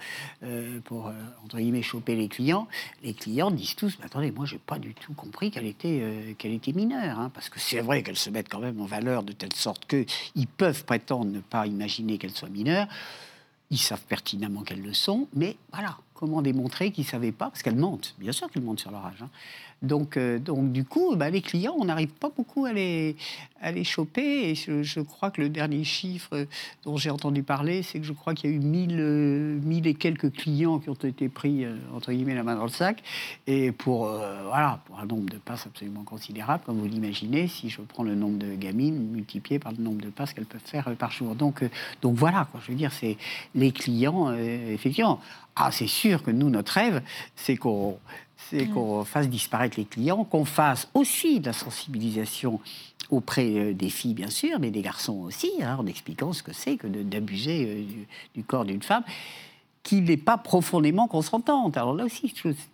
euh, 0.43 0.81
pour 0.85 1.09
euh, 1.09 1.12
entre 1.45 1.59
guillemets, 1.59 1.83
choper 1.83 2.17
les 2.17 2.29
clients. 2.29 2.69
Les 3.03 3.14
clients 3.14 3.51
disent 3.51 3.77
tous 3.77 3.97
mais 3.99 4.07
Attendez, 4.07 4.31
moi, 4.31 4.47
j'ai 4.47 4.59
pas 4.59 4.79
du 4.79 4.95
tout 4.95 5.14
compris 5.14 5.51
qu'elle 5.51 5.67
était, 5.67 6.35
qu'elle 6.38 6.53
était 6.53 6.73
mineure. 6.73 7.19
Hein, 7.19 7.31
parce 7.33 7.49
que 7.49 7.61
c'est 7.61 7.81
vrai 7.81 8.03
qu'elles 8.03 8.17
se 8.17 8.31
mettent 8.31 8.49
quand 8.49 8.61
même 8.61 8.81
en 8.81 8.87
valeur 8.87 9.23
de 9.23 9.33
telle 9.33 9.55
sorte 9.55 9.87
qu'ils 9.87 10.47
peuvent 10.47 10.85
prétendre 10.85 11.31
ne 11.31 11.41
pas 11.41 11.67
imaginer 11.67 12.19
qu'elle 12.19 12.33
soit 12.33 12.49
mineure. 12.49 12.88
Ils 13.70 13.78
savent 13.78 14.04
pertinemment 14.07 14.62
qu'elles 14.62 14.83
le 14.83 14.94
sont, 14.94 15.28
mais 15.35 15.57
voilà, 15.72 15.98
comment 16.18 16.42
démontrer 16.42 16.90
qu'ils 16.90 17.04
ne 17.04 17.11
savaient 17.11 17.33
pas 17.33 17.46
Parce 17.46 17.62
qu'elles 17.62 17.76
mentent, 17.76 18.14
bien 18.18 18.33
sûr 18.33 18.50
qu'elles 18.50 18.64
mentent 18.64 18.81
sur 18.81 18.90
leur 18.90 19.07
âge. 19.07 19.22
Hein. 19.22 19.31
Donc, 19.83 20.16
euh, 20.16 20.40
donc 20.40 20.72
du 20.72 20.85
coup, 20.85 21.14
bah, 21.14 21.31
les 21.31 21.40
clients, 21.40 21.76
on 21.78 21.85
n'arrive 21.85 22.09
pas 22.09 22.31
beaucoup 22.37 22.64
à 22.64 22.72
les, 22.72 23.16
à 23.61 23.70
les 23.70 23.85
choper. 23.85 24.50
Et 24.50 24.54
je, 24.54 25.00
crois 25.00 25.31
que 25.31 25.40
le 25.40 25.48
dernier 25.48 25.85
chiffre 25.85 26.46
dont 26.85 26.96
j'ai 26.96 27.11
entendu 27.11 27.44
parler, 27.44 27.85
c'est 27.85 28.00
que 28.00 28.04
je 28.04 28.12
crois 28.12 28.35
qu'il 28.35 28.50
y 28.50 28.52
a 28.52 28.57
eu 28.57 28.61
1000, 28.61 28.96
euh, 28.98 29.83
et 29.85 29.94
quelques 29.94 30.33
clients 30.33 30.81
qui 30.81 30.90
ont 30.90 30.94
été 30.94 31.28
pris, 31.28 31.64
euh, 31.64 31.76
entre 31.94 32.12
guillemets, 32.12 32.35
la 32.35 32.42
main 32.42 32.57
dans 32.57 32.64
le 32.64 32.70
sac. 32.70 33.02
Et 33.46 33.70
pour, 33.70 34.11
voilà, 34.46 34.81
pour 34.87 34.98
un 34.98 35.07
nombre 35.07 35.31
de 35.31 35.38
passes 35.38 35.66
absolument 35.66 36.02
considérable, 36.02 36.64
comme 36.66 36.78
vous 36.78 36.88
l'imaginez, 36.88 37.46
si 37.46 37.70
je 37.70 37.81
prends 37.81 38.02
le 38.02 38.16
nombre 38.16 38.38
de 38.38 38.54
gamines 38.54 38.98
multiplié 39.12 39.61
par 39.61 39.72
le 39.72 39.78
nombre 39.78 40.02
de 40.02 40.11
passes 40.11 40.33
qu'elles 40.33 40.46
peuvent 40.46 40.61
faire 40.64 40.92
par 40.96 41.12
jour. 41.12 41.37
Donc, 41.37 41.64
donc 42.02 42.16
voilà, 42.16 42.48
quoi, 42.50 42.61
je 42.64 42.72
veux 42.72 42.76
dire, 42.76 42.92
c'est 42.92 43.16
les 43.54 43.70
clients, 43.70 44.33
effectivement. 44.35 45.20
Ah, 45.59 45.71
c'est 45.73 45.88
sûr 45.88 46.23
que 46.23 46.31
nous, 46.31 46.51
notre 46.51 46.73
rêve, 46.73 47.03
c'est 47.37 47.57
qu'on 47.57 47.99
c'est 48.51 48.66
mm. 48.66 48.73
qu'on 48.73 49.05
fasse 49.05 49.29
disparaître 49.29 49.79
les 49.79 49.85
clients, 49.85 50.25
qu'on 50.25 50.44
fasse 50.44 50.88
aussi 50.94 51.40
de 51.40 51.47
la 51.47 51.53
sensibilisation 51.53 52.61
auprès 53.11 53.51
euh, 53.51 53.75
des 53.75 53.90
filles, 53.90 54.14
bien 54.14 54.31
sûr, 54.31 54.59
mais 54.61 54.71
des 54.71 54.83
garçons 54.83 55.18
aussi, 55.21 55.51
hein, 55.62 55.77
en 55.79 55.87
expliquant 55.87 56.33
ce 56.33 56.42
que 56.42 56.53
c'est 56.53 56.77
que 56.77 56.87
d'abuser 56.87 57.66
euh, 57.66 58.05
du, 58.35 58.44
corps 58.44 58.64
d'une 58.64 58.83
femme 58.83 59.05
qui 59.83 60.01
n'est 60.01 60.16
pas 60.16 60.38
profondément 60.38 61.09
consentante. 61.09 61.77
Alors 61.77 61.94
là 61.94 62.05
aussi, 62.05 62.33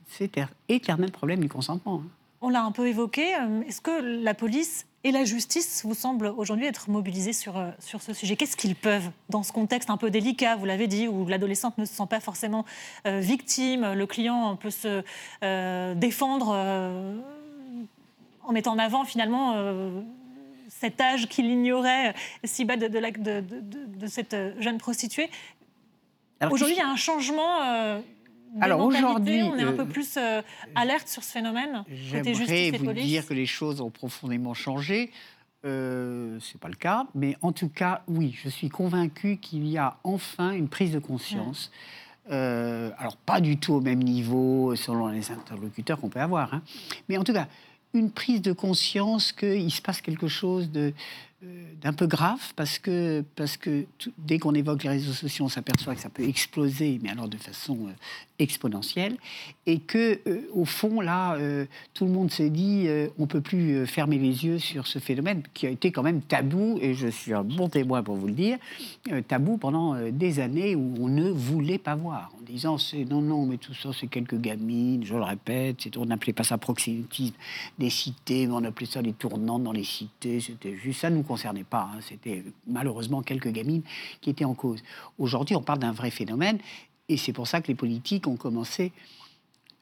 c'est 0.08 0.40
éternel 0.68 1.10
problème 1.12 1.40
du 1.40 1.48
consentement. 1.48 2.02
Hein. 2.04 2.08
On 2.46 2.50
l'a 2.50 2.62
un 2.62 2.72
peu 2.72 2.86
évoqué. 2.86 3.34
Euh, 3.34 3.62
est-ce 3.66 3.80
que 3.80 4.22
la 4.22 4.34
police 4.34 4.86
et 5.02 5.12
la 5.12 5.24
justice 5.24 5.82
vous 5.82 5.94
semblent 5.94 6.26
aujourd'hui 6.36 6.66
être 6.66 6.90
mobilisés 6.90 7.32
sur, 7.32 7.56
euh, 7.56 7.70
sur 7.78 8.02
ce 8.02 8.12
sujet? 8.12 8.36
Qu'est-ce 8.36 8.58
qu'ils 8.58 8.76
peuvent, 8.76 9.08
dans 9.30 9.42
ce 9.42 9.50
contexte 9.50 9.88
un 9.88 9.96
peu 9.96 10.10
délicat, 10.10 10.54
vous 10.56 10.66
l'avez 10.66 10.86
dit, 10.86 11.08
où 11.08 11.26
l'adolescente 11.26 11.78
ne 11.78 11.86
se 11.86 11.94
sent 11.94 12.06
pas 12.10 12.20
forcément 12.20 12.66
euh, 13.06 13.18
victime, 13.20 13.94
le 13.94 14.06
client 14.06 14.56
peut 14.56 14.70
se 14.70 15.02
défendre 15.94 16.48
en 18.42 18.52
mettant 18.52 18.72
en 18.72 18.78
avant 18.78 19.04
finalement 19.04 19.56
cet 20.68 21.00
âge 21.00 21.28
qu'il 21.28 21.46
ignorait 21.46 22.12
si 22.44 22.66
bas 22.66 22.76
de, 22.76 22.88
de, 22.88 23.00
de, 23.00 23.40
de, 23.40 24.06
cette 24.06 24.36
jeune 24.58 24.76
prostituée? 24.76 25.30
Aujourd'hui, 26.50 26.76
il 26.76 26.78
y 26.78 26.82
a 26.82 26.88
un 26.88 26.96
changement 26.96 28.02
alors 28.60 28.80
aujourd'hui, 28.80 29.42
on 29.42 29.56
est 29.56 29.62
un 29.62 29.72
peu 29.72 29.82
euh, 29.82 29.86
plus 29.86 30.16
euh, 30.16 30.42
alerte 30.74 31.08
sur 31.08 31.22
ce 31.22 31.32
phénomène. 31.32 31.84
J'aimerais 31.88 32.70
vous 32.70 32.92
dire 32.92 33.26
que 33.26 33.34
les 33.34 33.46
choses 33.46 33.80
ont 33.80 33.90
profondément 33.90 34.54
changé. 34.54 35.10
Euh, 35.64 36.38
c'est 36.40 36.60
pas 36.60 36.68
le 36.68 36.74
cas, 36.74 37.06
mais 37.14 37.36
en 37.40 37.52
tout 37.52 37.70
cas, 37.70 38.02
oui, 38.06 38.38
je 38.42 38.50
suis 38.50 38.68
convaincu 38.68 39.38
qu'il 39.38 39.66
y 39.66 39.78
a 39.78 39.96
enfin 40.04 40.52
une 40.52 40.68
prise 40.68 40.92
de 40.92 40.98
conscience. 40.98 41.70
Euh, 42.30 42.90
alors 42.98 43.16
pas 43.16 43.40
du 43.40 43.58
tout 43.58 43.74
au 43.74 43.80
même 43.80 44.02
niveau 44.02 44.74
selon 44.76 45.08
les 45.08 45.30
interlocuteurs 45.30 46.00
qu'on 46.00 46.08
peut 46.08 46.20
avoir, 46.20 46.54
hein. 46.54 46.62
mais 47.08 47.18
en 47.18 47.24
tout 47.24 47.34
cas 47.34 47.48
une 47.92 48.10
prise 48.10 48.40
de 48.40 48.52
conscience 48.52 49.30
qu'il 49.30 49.70
se 49.70 49.82
passe 49.82 50.00
quelque 50.00 50.26
chose 50.26 50.70
de, 50.70 50.94
d'un 51.80 51.92
peu 51.92 52.06
grave 52.06 52.52
parce 52.56 52.78
que, 52.78 53.24
parce 53.36 53.56
que 53.56 53.84
dès 54.18 54.38
qu'on 54.38 54.54
évoque 54.54 54.84
les 54.84 54.90
réseaux 54.90 55.12
sociaux, 55.12 55.44
on 55.44 55.48
s'aperçoit 55.48 55.94
que 55.94 56.00
ça 56.00 56.08
peut 56.08 56.24
exploser, 56.24 56.98
mais 57.02 57.10
alors 57.10 57.28
de 57.28 57.36
façon 57.36 57.76
euh, 57.86 57.92
exponentielle, 58.38 59.16
et 59.66 59.78
que 59.78 60.18
euh, 60.26 60.40
au 60.52 60.64
fond 60.64 61.00
là, 61.00 61.38
tout 61.92 62.06
le 62.06 62.10
monde 62.10 62.30
s'est 62.30 62.50
dit, 62.50 62.88
on 63.18 63.26
peut 63.26 63.40
plus 63.40 63.86
fermer 63.86 64.18
les 64.18 64.44
yeux 64.44 64.58
sur 64.58 64.86
ce 64.86 64.98
phénomène 64.98 65.42
qui 65.52 65.66
a 65.66 65.70
été 65.70 65.92
quand 65.92 66.02
même 66.02 66.22
tabou, 66.22 66.78
et 66.80 66.94
je 66.94 67.08
suis 67.08 67.34
un 67.34 67.44
bon 67.44 67.68
témoin 67.68 68.02
pour 68.02 68.16
vous 68.16 68.28
le 68.28 68.32
dire, 68.32 68.58
tabou 69.28 69.56
pendant 69.56 69.94
des 70.10 70.40
années 70.40 70.74
où 70.74 70.94
on 71.00 71.08
ne 71.08 71.30
voulait 71.30 71.78
pas 71.78 71.94
voir, 71.94 72.32
en 72.38 72.42
disant 72.44 72.78
c'est 72.78 73.04
non 73.04 73.20
non, 73.20 73.46
mais 73.46 73.58
tout 73.58 73.74
ça 73.74 73.90
c'est 73.98 74.06
quelques 74.06 74.40
gamines, 74.40 75.04
je 75.04 75.14
le 75.14 75.22
répète, 75.22 75.88
on 75.96 76.06
n'appelait 76.06 76.32
pas 76.32 76.44
ça 76.44 76.58
proxénétisme 76.58 77.34
des 77.78 77.90
cités, 77.90 78.46
mais 78.46 78.54
on 78.54 78.64
appelait 78.64 78.86
ça 78.86 79.02
les 79.02 79.12
tournantes 79.12 79.64
dans 79.64 79.72
les 79.72 79.84
cités, 79.84 80.40
c'était 80.40 80.76
juste 80.76 81.00
ça 81.00 81.10
nous 81.10 81.22
concernait 81.34 81.64
pas. 81.64 81.90
Hein. 81.92 81.98
C'était 82.00 82.44
malheureusement 82.66 83.22
quelques 83.22 83.48
gamines 83.48 83.82
qui 84.20 84.30
étaient 84.30 84.44
en 84.44 84.54
cause. 84.54 84.82
Aujourd'hui, 85.18 85.56
on 85.56 85.62
parle 85.62 85.80
d'un 85.80 85.92
vrai 85.92 86.10
phénomène 86.10 86.58
Et 87.08 87.16
c'est 87.16 87.32
pour 87.32 87.48
ça 87.48 87.60
que 87.60 87.68
les 87.68 87.74
politiques 87.74 88.26
ont 88.28 88.36
commencé 88.36 88.92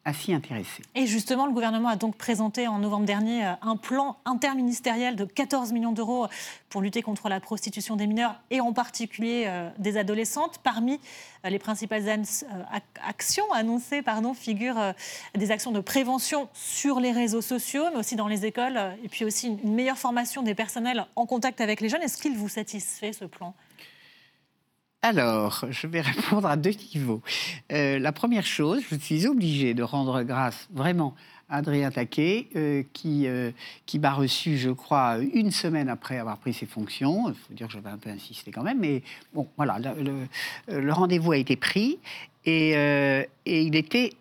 à 0.05 0.13
s'y 0.13 0.35
intéresser. 0.35 0.83
Et 0.95 1.07
justement, 1.07 1.47
le 1.47 1.53
gouvernement 1.53 1.89
a 1.89 1.97
donc 1.97 2.17
présenté 2.17 2.67
en 2.67 2.79
novembre 2.79 3.07
dernier 3.07 3.47
euh, 3.47 3.53
un 3.63 3.77
plan 3.77 4.17
interministériel 4.25 5.15
de 5.15 5.25
14 5.25 5.73
millions 5.73 5.93
d'euros 5.93 6.27
pour 6.71 6.81
lutter 6.81 7.03
contre 7.03 7.29
la 7.29 7.39
prostitution 7.39 7.95
des 7.95 8.09
mineurs 8.09 8.35
et 8.51 8.61
en 8.61 8.73
particulier 8.73 9.45
euh, 9.47 9.71
des 9.79 9.97
adolescentes. 9.97 10.59
Parmi 10.65 10.99
euh, 11.45 11.51
les 11.51 11.61
principales 11.61 12.03
actions 13.07 13.51
annoncées 13.53 14.03
figurent 14.35 14.95
des 15.35 15.51
actions 15.51 15.71
de 15.71 15.81
prévention 15.81 16.49
sur 16.53 16.99
les 16.99 17.13
réseaux 17.13 17.41
sociaux, 17.41 17.85
mais 17.93 17.99
aussi 17.99 18.17
dans 18.17 18.29
les 18.29 18.45
écoles, 18.45 18.79
et 19.05 19.09
puis 19.09 19.25
aussi 19.25 19.57
une 19.63 19.75
meilleure 19.75 19.99
formation 19.99 20.43
des 20.43 20.55
personnels 20.55 21.07
en 21.17 21.27
contact 21.27 21.61
avec 21.61 21.81
les 21.81 21.89
jeunes. 21.89 22.03
Est-ce 22.03 22.19
qu'il 22.21 22.37
vous 22.37 22.49
satisfait 22.49 23.13
ce 23.13 23.25
plan? 23.25 23.55
Alors, 25.03 25.65
je 25.69 25.89
vais 25.89 26.01
répondre 26.01 26.47
à 26.47 26.57
deux 26.57 26.75
niveaux. 26.95 27.23
Euh, 27.73 27.99
la 27.99 28.13
première 28.13 28.47
chose, 28.47 28.83
je 28.89 28.97
suis 28.97 29.27
obligée 29.27 29.75
de 29.75 29.83
rendre 29.83 30.23
grâce 30.23 30.69
vraiment 30.73 31.15
à 31.49 31.57
Adrien 31.57 31.91
Taquet, 31.91 32.49
euh, 32.55 32.85
qui, 32.93 33.27
euh, 33.27 33.51
qui 33.85 33.99
m'a 33.99 34.13
reçu, 34.13 34.57
je 34.57 34.71
crois, 34.71 35.19
une 35.19 35.51
semaine 35.51 35.89
après 35.89 36.19
avoir 36.19 36.39
pris 36.39 36.55
ses 36.55 36.67
fonctions. 36.67 37.29
Il 37.29 37.35
faut 37.35 37.53
dire 37.53 37.67
que 37.67 37.73
j'avais 37.73 37.91
un 37.91 37.99
peu 37.99 38.11
insisté 38.11 38.53
quand 38.53 38.63
même, 38.63 38.79
mais 38.79 39.03
bon, 39.35 39.49
voilà, 39.57 39.79
le, 39.79 40.29
le 40.69 40.93
rendez-vous 40.93 41.33
a 41.33 41.37
été 41.37 41.57
pris 41.57 41.99
et, 42.45 42.71
et 42.73 43.63
il 43.63 43.77
était 43.77 44.13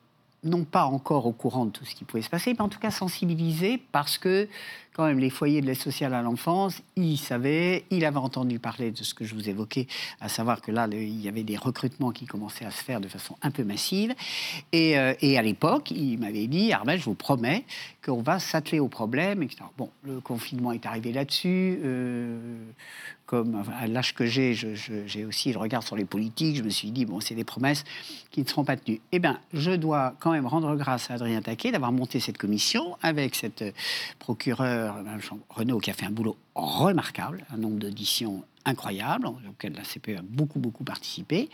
non 0.43 0.63
pas 0.63 0.85
encore 0.85 1.27
au 1.27 1.31
courant 1.31 1.65
de 1.65 1.71
tout 1.71 1.85
ce 1.85 1.93
qui 1.93 2.03
pouvait 2.03 2.23
se 2.23 2.29
passer, 2.29 2.53
mais 2.53 2.61
en 2.61 2.69
tout 2.69 2.79
cas 2.79 2.91
sensibilisé 2.91 3.79
parce 3.91 4.17
que 4.17 4.47
quand 4.93 5.05
même 5.05 5.19
les 5.19 5.29
foyers 5.29 5.61
de 5.61 5.67
l'aide 5.67 5.79
sociale 5.79 6.13
à 6.13 6.21
l'enfance, 6.21 6.81
il 6.95 7.17
savait, 7.17 7.85
il 7.91 8.03
avait 8.03 8.17
entendu 8.17 8.59
parler 8.59 8.91
de 8.91 9.03
ce 9.03 9.13
que 9.13 9.23
je 9.23 9.33
vous 9.33 9.49
évoquais, 9.49 9.87
à 10.19 10.27
savoir 10.27 10.61
que 10.61 10.71
là, 10.71 10.87
il 10.91 11.21
y 11.21 11.29
avait 11.29 11.43
des 11.43 11.57
recrutements 11.57 12.11
qui 12.11 12.25
commençaient 12.25 12.65
à 12.65 12.71
se 12.71 12.83
faire 12.83 12.99
de 12.99 13.07
façon 13.07 13.35
un 13.41 13.51
peu 13.51 13.63
massive. 13.63 14.13
Et, 14.71 14.97
euh, 14.97 15.13
à 15.21 15.41
l'époque, 15.41 15.91
il 15.91 16.19
m'avait 16.19 16.47
dit, 16.47 16.73
Armel, 16.73 16.99
je 16.99 17.05
vous 17.05 17.15
promets 17.15 17.63
qu'on 18.03 18.21
va 18.21 18.39
s'atteler 18.39 18.79
au 18.79 18.89
problème. 18.89 19.47
Bon, 19.77 19.89
le 20.03 20.19
confinement 20.19 20.71
est 20.71 20.85
arrivé 20.85 21.13
là-dessus. 21.13 21.79
Euh, 21.83 22.37
comme 23.31 23.63
à 23.79 23.87
l'âge 23.87 24.13
que 24.13 24.25
j'ai, 24.25 24.53
j'ai 24.53 25.23
aussi 25.23 25.53
le 25.53 25.57
regard 25.57 25.83
sur 25.83 25.95
les 25.95 26.03
politiques. 26.03 26.57
Je 26.57 26.63
me 26.63 26.69
suis 26.69 26.91
dit, 26.91 27.05
bon, 27.05 27.21
c'est 27.21 27.33
des 27.33 27.45
promesses 27.45 27.85
qui 28.29 28.41
ne 28.41 28.45
seront 28.45 28.65
pas 28.65 28.75
tenues. 28.75 28.99
Eh 29.13 29.19
bien, 29.19 29.39
je 29.53 29.71
dois 29.71 30.15
quand 30.19 30.33
même 30.33 30.45
rendre 30.45 30.75
grâce 30.75 31.09
à 31.09 31.13
Adrien 31.13 31.41
Taquet 31.41 31.71
d'avoir 31.71 31.93
monté 31.93 32.19
cette 32.19 32.37
commission 32.37 32.97
avec 33.01 33.35
cette 33.35 33.63
procureure, 34.19 34.80
Renaud, 35.49 35.79
qui 35.79 35.89
a 35.89 35.93
fait 35.93 36.05
un 36.05 36.11
boulot 36.11 36.37
remarquable, 36.55 37.45
un 37.51 37.57
nombre 37.57 37.79
d'auditions 37.79 38.43
incroyable, 38.65 39.27
auquel 39.49 39.73
la 39.73 39.83
CPE 39.83 40.19
a 40.19 40.21
beaucoup, 40.21 40.59
beaucoup 40.59 40.83
participé, 40.83 41.49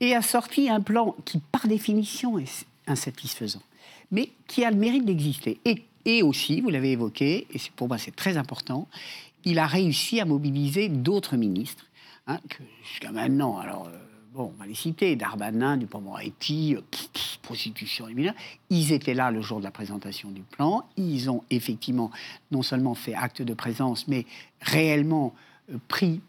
et 0.00 0.14
a 0.14 0.22
sorti 0.22 0.68
un 0.68 0.80
plan 0.80 1.16
qui, 1.24 1.38
par 1.38 1.66
définition, 1.66 2.38
est 2.38 2.66
insatisfaisant, 2.86 3.62
mais 4.10 4.30
qui 4.46 4.64
a 4.64 4.70
le 4.70 4.76
mérite 4.76 5.04
d'exister. 5.04 5.60
Et, 5.64 6.22
aussi, 6.22 6.62
vous 6.62 6.70
l'avez 6.70 6.92
évoqué, 6.92 7.46
et 7.52 7.58
pour 7.76 7.88
moi 7.88 7.98
c'est 7.98 8.16
très 8.16 8.38
important, 8.38 8.88
il 9.44 9.58
a 9.58 9.66
réussi 9.66 10.20
à 10.20 10.24
mobiliser 10.24 10.88
d'autres 10.88 11.36
ministres, 11.36 11.84
hein, 12.26 12.38
jusqu'à 12.82 13.12
maintenant, 13.12 13.58
alors, 13.58 13.88
euh, 13.88 14.07
on 14.44 14.54
va 14.58 14.66
les 14.66 14.74
citer, 14.74 15.16
Darbanin, 15.16 15.76
Dupont-Moretti, 15.76 16.76
euh, 16.76 16.80
prostitution 17.42 18.08
et 18.08 18.32
ils 18.70 18.92
étaient 18.92 19.14
là 19.14 19.30
le 19.30 19.40
jour 19.40 19.58
de 19.58 19.64
la 19.64 19.70
présentation 19.70 20.30
du 20.30 20.42
plan, 20.42 20.84
ils 20.96 21.30
ont 21.30 21.42
effectivement 21.50 22.10
non 22.50 22.62
seulement 22.62 22.94
fait 22.94 23.14
acte 23.14 23.42
de 23.42 23.54
présence, 23.54 24.06
mais 24.06 24.26
réellement 24.60 25.34
euh, 25.72 25.78
pris, 25.88 26.20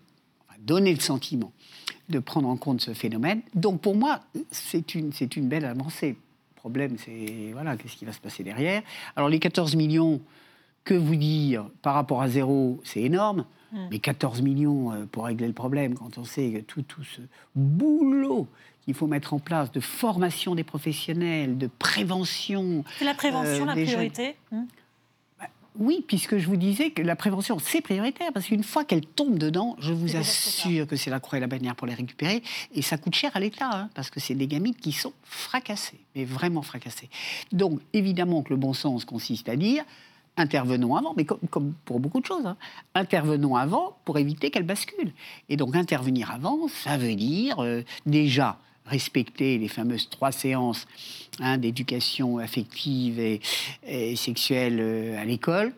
donné 0.59 0.93
le 0.93 0.99
sentiment 0.99 1.51
de 2.09 2.19
prendre 2.19 2.49
en 2.49 2.57
compte 2.57 2.81
ce 2.81 2.93
phénomène. 2.93 3.41
Donc 3.53 3.81
pour 3.81 3.95
moi, 3.95 4.21
c'est 4.51 4.95
une, 4.95 5.13
c'est 5.13 5.35
une 5.35 5.47
belle 5.47 5.65
avancée. 5.65 6.09
Le 6.55 6.55
problème, 6.55 6.97
c'est, 6.97 7.51
voilà, 7.53 7.77
qu'est-ce 7.77 7.95
qui 7.95 8.05
va 8.05 8.13
se 8.13 8.19
passer 8.19 8.43
derrière 8.43 8.81
Alors 9.15 9.29
les 9.29 9.39
14 9.39 9.75
millions 9.75 10.21
que 10.83 10.93
vous 10.93 11.15
dire 11.15 11.69
par 11.81 11.93
rapport 11.93 12.21
à 12.21 12.29
zéro, 12.29 12.81
c'est 12.83 13.01
énorme. 13.01 13.45
Hmm. 13.71 13.87
Mais 13.91 13.99
14 13.99 14.41
millions 14.41 14.91
euh, 14.91 15.05
pour 15.05 15.25
régler 15.25 15.47
le 15.47 15.53
problème, 15.53 15.93
quand 15.93 16.17
on 16.17 16.23
sait 16.23 16.63
tout, 16.67 16.81
tout 16.81 17.03
ce 17.03 17.21
boulot 17.55 18.47
qu'il 18.83 18.95
faut 18.95 19.07
mettre 19.07 19.33
en 19.33 19.39
place 19.39 19.71
de 19.71 19.79
formation 19.79 20.55
des 20.55 20.63
professionnels, 20.63 21.57
de 21.57 21.67
prévention. 21.67 22.83
C'est 22.97 23.05
la 23.05 23.13
prévention 23.13 23.63
euh, 23.63 23.65
la 23.65 23.73
priorité 23.73 24.35
hmm. 24.51 24.63
bah, 25.39 25.45
Oui, 25.77 26.03
puisque 26.07 26.39
je 26.39 26.47
vous 26.47 26.55
disais 26.55 26.89
que 26.89 27.03
la 27.03 27.15
prévention, 27.15 27.59
c'est 27.59 27.81
prioritaire, 27.81 28.31
parce 28.33 28.47
qu'une 28.47 28.63
fois 28.63 28.85
qu'elle 28.85 29.05
tombe 29.05 29.37
dedans, 29.37 29.75
je 29.79 29.93
vous 29.93 30.15
assure 30.15 30.87
que 30.87 30.95
c'est 30.95 31.11
la 31.11 31.19
croix 31.19 31.37
et 31.37 31.41
la 31.41 31.47
bannière 31.47 31.75
pour 31.75 31.85
les 31.85 31.93
récupérer, 31.93 32.41
et 32.73 32.81
ça 32.81 32.97
coûte 32.97 33.13
cher 33.13 33.29
à 33.35 33.39
l'État, 33.39 33.69
hein, 33.71 33.89
parce 33.93 34.09
que 34.09 34.19
c'est 34.19 34.35
des 34.35 34.47
gamines 34.47 34.75
qui 34.75 34.93
sont 34.93 35.13
fracassées, 35.23 35.99
mais 36.15 36.25
vraiment 36.25 36.63
fracassées. 36.63 37.09
Donc, 37.51 37.81
évidemment 37.93 38.41
que 38.41 38.49
le 38.49 38.57
bon 38.57 38.73
sens 38.73 39.05
consiste 39.05 39.49
à 39.49 39.55
dire, 39.55 39.83
intervenons 40.39 40.95
avant, 40.95 41.13
mais 41.15 41.25
comme, 41.25 41.73
pour 41.85 41.99
beaucoup 41.99 42.21
de 42.21 42.25
choses, 42.25 42.45
hein. 42.45 42.57
intervenons 42.95 43.55
avant 43.55 43.97
pour 44.05 44.17
éviter 44.17 44.49
qu'elle 44.49 44.63
bascule. 44.63 45.11
Et 45.49 45.57
donc 45.57 45.75
intervenir 45.75 46.31
avant, 46.31 46.67
ça 46.67 46.97
veut 46.97 47.15
dire 47.15 47.59
euh, 47.59 47.83
déjà 48.05 48.57
respecter 48.85 49.57
les 49.57 49.67
fameuses 49.67 50.09
trois 50.09 50.31
séances 50.31 50.87
hein, 51.39 51.57
d'éducation 51.57 52.39
affective 52.39 53.19
et 53.19 54.15
sexuelle 54.15 54.79
euh, 54.79 55.21
à 55.21 55.25
l'école, 55.25 55.73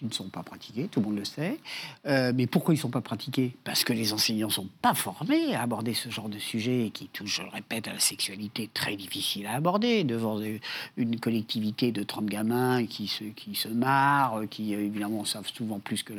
qui 0.00 0.06
ne 0.06 0.12
sont 0.12 0.30
pas 0.30 0.42
pratiqués, 0.42 0.88
tout 0.90 1.00
le 1.00 1.06
monde 1.06 1.18
le 1.18 1.26
sait. 1.26 1.58
Euh, 2.06 2.32
mais 2.34 2.46
pourquoi 2.46 2.72
ils 2.72 2.78
ne 2.78 2.80
sont 2.82 2.90
pas 2.90 3.02
pratiqués? 3.02 3.54
Parce 3.64 3.84
que 3.84 3.92
les 3.92 4.14
enseignants 4.14 4.46
ne 4.46 4.52
sont 4.52 4.68
pas 4.80 4.94
formés 4.94 5.54
à 5.54 5.60
aborder 5.60 5.92
ce 5.92 6.08
genre 6.08 6.30
de 6.30 6.38
sujet 6.38 6.90
qui 6.94 7.08
touche, 7.08 7.36
je 7.36 7.42
le 7.42 7.48
répète, 7.48 7.86
à 7.86 7.92
la 7.92 8.00
sexualité 8.00 8.70
très 8.72 8.96
difficile 8.96 9.46
à 9.46 9.56
aborder 9.56 10.04
devant 10.04 10.40
une 10.96 11.20
collectivité 11.20 11.92
de 11.92 12.02
30 12.02 12.26
gamins 12.26 12.86
qui 12.86 13.08
se, 13.08 13.24
qui 13.24 13.54
se 13.54 13.68
marrent, 13.68 14.48
qui 14.48 14.72
évidemment 14.72 15.26
savent 15.26 15.50
souvent 15.52 15.80
plus 15.80 16.02
que 16.02 16.14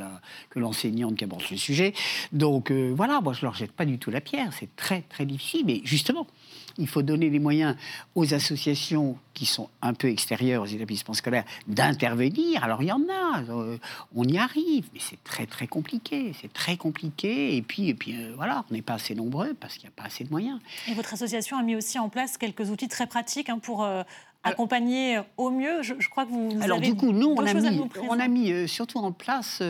l'enseignante 0.56 1.16
qui 1.16 1.24
aborde 1.24 1.44
le 1.50 1.58
sujet. 1.58 1.96
Donc 2.34 2.70
euh, 2.70 2.94
voilà, 2.96 3.20
moi 3.20 3.34
je 3.34 3.40
ne 3.40 3.46
leur 3.46 3.56
jette 3.56 3.72
pas 3.72 3.86
du 3.86 3.98
tout 3.98 4.12
la 4.12 4.22
pierre, 4.22 4.54
c'est 4.54 4.76
très 4.76 5.02
très 5.10 5.26
difficile. 5.26 5.64
Mais 5.66 5.82
justement, 5.86 6.28
il 6.78 6.88
faut 6.88 7.02
donner 7.02 7.30
les 7.30 7.40
moyens 7.40 7.76
aux 8.16 8.34
associations 8.34 9.18
qui 9.34 9.46
sont 9.46 9.70
un 9.82 9.94
peu 9.94 10.10
extérieures 10.10 10.64
aux 10.64 10.68
établissements 10.68 11.14
scolaires 11.14 11.46
d'intervenir. 11.68 12.64
Alors 12.64 12.82
il 12.82 12.88
y 12.88 12.92
en 12.92 13.02
a, 13.10 13.42
euh, 13.50 13.78
on 14.16 14.24
y 14.26 14.38
arrive, 14.38 14.86
mais 14.94 15.00
c'est 15.00 15.24
très 15.24 15.46
très 15.46 15.68
compliqué, 15.68 16.34
c'est 16.42 16.52
très 16.52 16.78
compliqué. 16.78 17.56
Et 17.56 17.62
puis, 17.62 17.90
et 17.90 17.94
puis 17.94 18.16
euh, 18.16 18.34
voilà, 18.36 18.66
on 18.70 18.74
n'est 18.74 18.82
pas 18.82 18.94
assez 18.94 19.16
nombreux 19.16 19.54
parce 19.54 19.76
qu'il 19.76 19.84
n'y 19.84 19.94
a 19.94 20.02
pas 20.02 20.08
assez 20.08 20.24
de 20.24 20.30
moyens. 20.30 20.60
Et 20.88 20.94
votre 20.94 21.14
association 21.14 21.58
a 21.58 21.64
mis 21.64 21.76
aussi 21.76 22.00
en 22.00 22.10
place 22.10 22.38
quelques 22.38 22.70
outils 22.70 22.88
très 22.88 23.08
pratiques 23.08 23.50
hein, 23.50 23.60
pour 23.60 23.84
euh, 23.84 24.04
accompagner 24.44 25.20
au 25.38 25.50
mieux. 25.50 25.82
Je, 25.82 25.94
crois 26.10 26.26
que 26.26 26.32
vous, 26.32 26.60
alors 26.62 26.80
du 26.80 26.96
coup, 26.96 27.12
nous 27.12 27.36
on 27.38 27.46
a 27.46 27.54
mis, 27.54 27.82
on 28.10 28.20
a 28.20 28.28
mis 28.28 28.68
surtout 28.68 29.00
en 29.00 29.12
place 29.12 29.62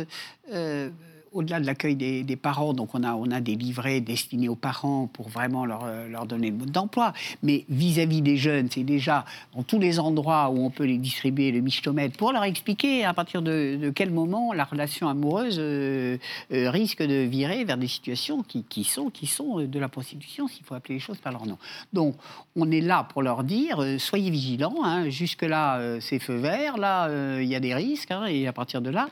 au-delà 1.34 1.60
de 1.60 1.66
l'accueil 1.66 1.96
des, 1.96 2.36
parents, 2.36 2.74
donc 2.74 2.94
on 2.94 3.04
a, 3.04 3.14
on 3.14 3.32
a 3.32 3.40
des 3.40 3.56
livrets 3.56 4.02
destinés 4.02 4.50
aux 4.50 4.56
parents 4.56 5.08
pour 5.08 5.30
vraiment 5.30 5.66
leur, 5.66 5.84
euh, 5.86 6.08
leur 6.08 6.26
donner 6.26 6.50
le 6.50 6.58
mode 6.58 6.72
d'emploi. 6.72 7.14
Mais 7.42 7.66
vis-à-vis 7.70 8.22
des 8.22 8.38
jeunes, 8.38 8.68
c'est 8.70 8.84
déjà 8.84 9.26
dans 9.56 9.64
tous 9.64 9.80
les 9.80 10.00
endroits 10.00 10.50
où 10.50 10.66
on 10.66 10.70
peut 10.70 10.84
les 10.84 10.98
distribuer, 10.98 11.52
le 11.52 11.62
michtomètre, 11.62 12.18
pour 12.18 12.34
leur 12.34 12.44
expliquer 12.44 13.06
à 13.06 13.14
partir 13.14 13.42
de, 13.42 13.92
quel 13.96 14.12
moment 14.12 14.54
la 14.54 14.66
relation 14.66 15.08
amoureuse 15.08 15.58
euh, 15.60 16.18
euh, 16.52 16.70
risque 16.70 17.02
de 17.02 17.24
virer 17.24 17.64
vers 17.64 17.78
des 17.78 17.88
situations 17.88 18.44
qui, 18.44 18.64
qui, 18.64 18.84
sont, 18.84 19.10
qui 19.10 19.28
sont 19.28 19.60
de 19.62 19.80
la 19.80 19.88
prostitution, 19.88 20.48
s'il 20.48 20.66
faut 20.66 20.76
appeler 20.76 20.96
les 20.96 21.00
choses 21.00 21.20
par 21.20 21.32
leur 21.32 21.46
nom. 21.46 21.58
Donc 21.94 22.16
on 22.56 22.70
est 22.72 22.82
là 22.82 23.08
pour 23.10 23.22
leur 23.22 23.44
dire, 23.44 23.84
soyez 24.00 24.30
vigilants, 24.30 24.84
hein, 24.84 25.10
jusque-là 25.10 26.00
c'est 26.02 26.20
feu 26.20 26.36
vert, 26.36 26.78
là 26.78 27.10
il 27.40 27.48
y 27.48 27.56
a 27.56 27.60
des 27.60 27.74
risques, 27.74 28.12
hein, 28.12 28.26
et 28.26 28.48
à 28.48 28.54
partir 28.54 28.82
de 28.82 28.90
là, 28.90 29.10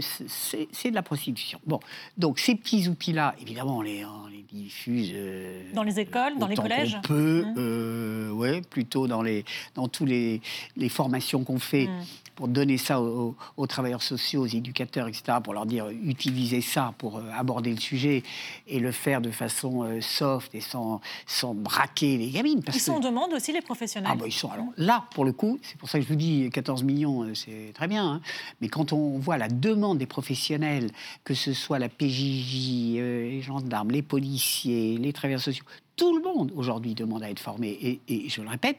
c'est 0.00 0.90
de 0.90 0.94
la 0.94 1.02
prostitution. 1.02 1.53
Bon, 1.66 1.80
donc 2.16 2.38
ces 2.38 2.54
petits 2.54 2.88
outils-là, 2.88 3.34
évidemment, 3.40 3.78
on 3.78 3.82
les, 3.82 4.04
les 4.30 4.42
diffuse 4.42 5.12
euh, 5.14 5.62
dans 5.74 5.82
les 5.82 6.00
écoles, 6.00 6.38
dans 6.38 6.46
les 6.46 6.56
collèges. 6.56 6.96
On 6.98 7.06
peut, 7.06 7.44
mmh. 7.44 7.54
euh, 7.58 8.30
ouais, 8.30 8.60
plutôt 8.62 9.06
dans 9.06 9.22
les, 9.22 9.44
dans 9.74 9.88
tous 9.88 10.04
les, 10.04 10.40
les 10.76 10.88
formations 10.88 11.44
qu'on 11.44 11.58
fait. 11.58 11.86
Mmh 11.86 12.04
pour 12.34 12.48
donner 12.48 12.78
ça 12.78 13.00
aux, 13.00 13.66
travailleurs 13.66 14.02
sociaux, 14.02 14.42
aux 14.42 14.46
éducateurs, 14.46 15.08
etc., 15.08 15.38
pour 15.42 15.54
leur 15.54 15.66
dire 15.66 15.88
utilisez 15.90 16.60
ça 16.60 16.94
pour 16.98 17.18
euh, 17.18 17.22
aborder 17.36 17.70
le 17.70 17.80
sujet 17.80 18.22
et 18.66 18.78
le 18.78 18.92
faire 18.92 19.20
de 19.20 19.30
façon 19.30 19.82
euh, 19.82 20.00
soft 20.00 20.54
et 20.54 20.60
sans, 20.60 21.00
sans 21.26 21.54
braquer 21.54 22.16
les 22.16 22.30
gamines. 22.30 22.62
Parce 22.62 22.76
ils 22.76 22.80
sont 22.80 22.94
en 22.94 23.00
demande 23.00 23.32
aussi, 23.32 23.52
les 23.52 23.60
professionnels 23.60 24.10
ah 24.12 24.16
bah, 24.16 24.26
ils 24.26 24.32
sont, 24.32 24.50
alors, 24.50 24.66
Là, 24.76 25.04
pour 25.14 25.24
le 25.24 25.32
coup, 25.32 25.58
c'est 25.62 25.76
pour 25.78 25.88
ça 25.88 25.98
que 25.98 26.04
je 26.04 26.08
vous 26.08 26.16
dis 26.16 26.50
14 26.52 26.82
millions, 26.82 27.22
euh, 27.22 27.34
c'est 27.34 27.72
très 27.74 27.88
bien. 27.88 28.04
Hein. 28.04 28.20
mais 28.60 28.68
quand 28.68 28.92
on 28.92 29.18
voit 29.18 29.38
la 29.38 29.48
demande 29.48 29.98
des 29.98 30.06
professionnels, 30.06 30.90
que 31.22 31.34
ce 31.34 31.52
soit 31.52 31.78
la 31.78 31.88
PJJ, 31.88 32.94
les 32.96 33.42
gendarmes, 33.42 33.90
les 33.90 34.02
policiers, 34.02 34.98
les 34.98 35.12
travailleurs 35.12 35.40
sociaux, 35.40 35.64
tout 35.96 36.16
le 36.16 36.22
monde 36.22 36.52
aujourd'hui 36.56 36.94
demande 36.94 37.22
à 37.22 37.30
être 37.30 37.40
formé. 37.40 38.00
Et, 38.08 38.28
je 38.28 38.42
le 38.42 38.48
répète, 38.48 38.76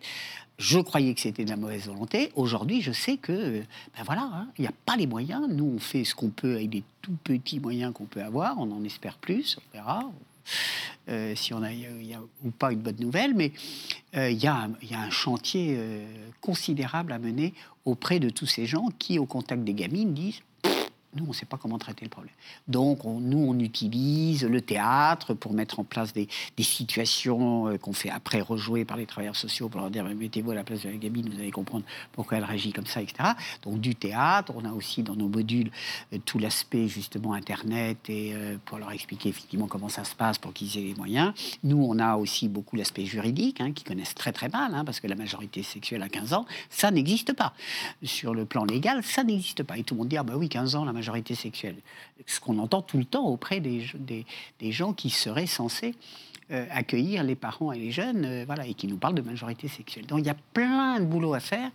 je 0.57 0.79
croyais 0.79 1.13
que 1.13 1.21
c'était 1.21 1.45
de 1.45 1.49
la 1.49 1.57
mauvaise 1.57 1.87
volonté. 1.87 2.31
Aujourd'hui, 2.35 2.81
je 2.81 2.91
sais 2.91 3.17
que, 3.17 3.61
ben 3.97 4.03
voilà, 4.05 4.29
hein, 4.33 4.47
il 4.57 4.61
n'y 4.61 4.67
a 4.67 4.73
pas 4.85 4.95
les 4.95 5.07
moyens. 5.07 5.47
Nous, 5.49 5.73
on 5.75 5.79
fait 5.79 6.03
ce 6.03 6.15
qu'on 6.15 6.29
peut 6.29 6.55
avec 6.55 6.69
des 6.69 6.83
tout 7.01 7.17
petits 7.23 7.59
moyens 7.59 7.93
qu'on 7.93 8.05
peut 8.05 8.21
avoir. 8.21 8.57
On 8.59 8.71
en 8.71 8.83
espère 8.83 9.17
plus, 9.17 9.57
on 9.57 9.77
verra. 9.77 10.11
si 11.35 11.53
on 11.53 11.63
a, 11.63 11.69
ou 12.43 12.51
pas 12.51 12.71
une 12.71 12.79
bonne 12.79 12.99
nouvelle, 12.99 13.33
mais 13.33 13.51
il 14.13 14.41
y, 14.41 14.47
a 14.47 14.69
un 14.91 15.09
chantier 15.09 15.77
considérable 16.41 17.11
à 17.11 17.19
mener 17.19 17.53
auprès 17.85 18.19
de 18.19 18.29
tous 18.29 18.47
ces 18.47 18.65
gens 18.65 18.89
qui, 18.97 19.19
au 19.19 19.25
contact 19.25 19.63
des 19.63 19.73
gamines, 19.73 20.13
disent 20.13 20.41
nous, 21.15 21.23
on 21.23 21.29
ne 21.29 21.33
sait 21.33 21.45
pas 21.45 21.57
comment 21.57 21.77
traiter 21.77 22.05
le 22.05 22.09
problème. 22.09 22.33
Donc, 22.67 23.03
nous, 23.05 23.37
on 23.37 23.57
utilise 23.59 24.43
le 24.43 24.61
théâtre 24.61 25.33
pour 25.33 25.53
mettre 25.53 25.79
en 25.79 25.83
place 25.83 26.13
des, 26.13 26.27
situations 26.59 27.67
euh, 27.67 27.77
qu'on 27.77 27.93
fait 27.93 28.09
après 28.09 28.41
rejouer 28.41 28.85
par 28.85 28.97
les 28.97 29.05
travailleurs 29.05 29.35
sociaux 29.35 29.69
pour 29.69 29.79
leur 29.79 29.89
dire 29.89 30.03
mettez-vous 30.03 30.51
à 30.51 30.55
la 30.55 30.63
place 30.63 30.81
de 30.81 30.89
la 30.89 30.97
gamine, 30.97 31.29
vous 31.29 31.39
allez 31.39 31.51
comprendre 31.51 31.85
pourquoi 32.11 32.37
elle 32.37 32.43
réagit 32.43 32.73
comme 32.73 32.85
ça, 32.85 33.01
etc. 33.01 33.29
Donc, 33.63 33.79
du 33.79 33.95
théâtre. 33.95 34.51
On 34.55 34.65
a 34.65 34.71
aussi 34.71 35.03
dans 35.03 35.15
nos 35.15 35.29
modules 35.29 35.71
euh, 36.13 36.17
tout 36.25 36.39
l'aspect 36.39 36.87
justement 36.87 37.33
Internet 37.33 37.97
et 38.09 38.33
euh, 38.33 38.57
pour 38.65 38.77
leur 38.77 38.91
expliquer 38.91 39.29
effectivement 39.29 39.67
comment 39.67 39.89
ça 39.89 40.03
se 40.03 40.15
passe 40.15 40.37
pour 40.37 40.53
qu'ils 40.53 40.77
aient 40.77 40.87
les 40.87 40.95
moyens. 40.95 41.33
Nous, 41.63 41.81
on 41.81 41.97
a 41.99 42.15
aussi 42.15 42.49
beaucoup 42.49 42.75
l'aspect 42.75 43.05
juridique, 43.05 43.61
hein, 43.61 43.71
qui 43.71 43.83
connaissent 43.83 44.15
très 44.15 44.33
très 44.33 44.49
mal, 44.49 44.73
hein, 44.73 44.83
parce 44.83 44.99
que 44.99 45.07
la 45.07 45.15
majorité 45.15 45.63
sexuelle 45.63 46.01
à 46.01 46.09
15 46.09 46.33
ans, 46.33 46.45
ça 46.69 46.91
n'existe 46.91 47.33
pas. 47.33 47.53
Sur 48.03 48.33
le 48.33 48.45
plan 48.45 48.65
légal, 48.65 49.01
ça 49.03 49.23
n'existe 49.23 49.63
pas. 49.63 49.77
Et 49.77 49.83
tout 49.83 49.93
le 49.93 49.99
monde 49.99 50.09
dit 50.09 50.17
ah, 50.17 50.23
bah 50.23 50.33
oui, 50.35 50.49
15 50.49 50.75
ans, 50.75 50.83
la 50.83 50.91
majorité 50.91 51.04
majorité 51.05 51.35
sexuelle. 51.35 51.75
Ce 52.25 52.39
qu'on 52.39 52.57
entend 52.57 52.81
tout 52.81 52.97
le 52.97 53.05
temps 53.05 53.27
auprès 53.27 53.59
des, 53.59 53.85
des, 53.99 54.71
gens 54.71 54.93
qui 54.93 55.11
seraient 55.11 55.45
censés 55.45 55.93
euh, 56.51 56.65
accueillir 56.71 57.23
les 57.23 57.35
parents 57.35 57.71
et 57.71 57.77
les 57.77 57.91
jeunes, 57.91 58.25
euh, 58.25 58.43
voilà, 58.47 58.65
et 58.65 58.73
qui 58.73 58.87
nous 58.87 58.97
parlent 58.97 59.15
de 59.15 59.21
majorité 59.21 59.67
sexuelle. 59.67 60.07
Donc 60.07 60.19
il 60.19 60.25
y 60.25 60.31
a 60.31 60.37
plein 60.53 60.99
de 60.99 61.05
boulot 61.05 61.35
à 61.35 61.39
faire 61.39 61.69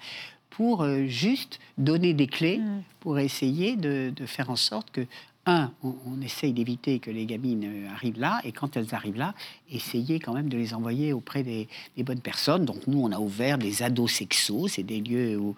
pour 0.50 0.82
euh, 0.82 1.06
juste 1.06 1.60
donner 1.78 2.12
des 2.12 2.26
clés, 2.26 2.58
mmh. 2.58 2.82
pour 2.98 3.20
essayer 3.20 3.76
de, 3.76 4.12
de, 4.14 4.26
faire 4.26 4.50
en 4.50 4.56
sorte 4.56 4.90
que 4.90 5.06
un, 5.46 5.72
on, 5.82 6.20
essaye 6.20 6.52
d'éviter 6.52 6.98
que 6.98 7.10
les 7.10 7.24
gamines 7.24 7.64
euh, 7.64 7.90
arrivent 7.90 8.20
là, 8.20 8.40
et 8.44 8.52
quand 8.52 8.76
elles 8.76 8.94
arrivent 8.94 9.16
là, 9.16 9.34
essayer 9.70 10.20
quand 10.20 10.34
même 10.34 10.50
de 10.50 10.58
les 10.58 10.74
envoyer 10.74 11.12
auprès 11.14 11.42
des, 11.42 11.66
bonnes 11.98 12.20
personnes. 12.20 12.66
Donc 12.66 12.86
nous, 12.86 13.00
on 13.00 13.10
a 13.10 13.18
ouvert 13.18 13.56
des 13.56 13.82
ados 13.82 14.12
sexos, 14.12 14.68
c'est 14.68 14.82
des 14.82 15.00
lieux 15.00 15.38
où, 15.38 15.56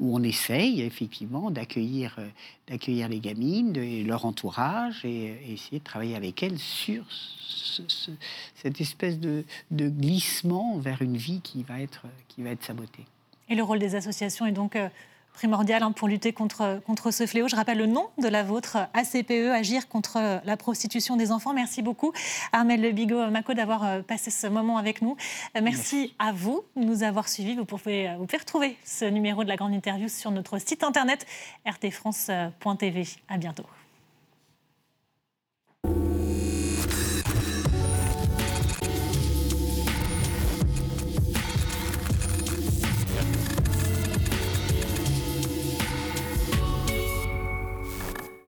on 0.00 0.22
essaye 0.22 0.82
effectivement 0.82 1.50
d'accueillir 1.50 2.16
euh, 2.18 3.08
les 3.08 3.20
gamines, 3.20 3.72
de 3.72 4.04
leur 4.04 4.24
entourage, 4.24 5.04
et, 5.04 5.52
essayer 5.52 5.78
de 5.78 5.84
travailler 5.84 6.16
avec 6.16 6.42
elles 6.42 6.58
sur 6.58 7.04
cette 8.54 8.80
espèce 8.80 9.20
de, 9.20 9.44
glissement 9.70 10.78
vers 10.78 11.02
une 11.02 11.16
vie 11.16 11.40
qui 11.40 11.62
va 11.62 11.80
être, 11.80 12.06
qui 12.28 12.42
va 12.42 12.50
être 12.50 12.64
sabotée. 12.64 13.04
Et 13.48 13.54
le 13.54 13.62
rôle 13.62 13.78
des 13.78 13.94
associations 13.94 14.46
est 14.46 14.52
donc... 14.52 14.74
Euh, 14.74 14.88
primordial 15.40 15.82
hein, 15.82 15.92
pour 15.92 16.06
lutter 16.06 16.34
contre, 16.34 16.82
contre 16.86 17.10
ce 17.10 17.24
fléau. 17.24 17.48
Je 17.48 17.56
rappelle 17.56 17.78
le 17.78 17.86
nom 17.86 18.10
de 18.18 18.28
la 18.28 18.42
vôtre, 18.42 18.76
ACPE, 18.92 19.54
Agir 19.54 19.88
contre 19.88 20.18
la 20.44 20.56
prostitution 20.58 21.16
des 21.16 21.32
enfants. 21.32 21.54
Merci 21.54 21.80
beaucoup, 21.80 22.12
Armel 22.52 22.82
Le 22.82 22.90
Bigot-Maco, 22.90 23.54
d'avoir 23.54 23.84
euh, 23.84 24.02
passé 24.02 24.30
ce 24.30 24.46
moment 24.46 24.76
avec 24.76 25.00
nous. 25.00 25.16
Euh, 25.56 25.60
merci, 25.62 26.14
à 26.18 26.32
vous 26.32 26.62
de 26.76 26.84
nous 26.84 27.04
avoir 27.04 27.26
suivis. 27.26 27.56
Vous 27.56 27.64
pouvez, 27.64 28.10
euh, 28.10 28.16
vous 28.18 28.26
pouvez 28.26 28.38
retrouver 28.38 28.76
ce 28.84 29.06
numéro 29.06 29.42
de 29.42 29.48
la 29.48 29.56
grande 29.56 29.72
interview 29.72 30.08
sur 30.08 30.30
notre 30.30 30.58
site 30.58 30.84
internet 30.84 31.24
rtfrance.tv. 31.66 33.06
À 33.30 33.38
bientôt. 33.38 33.64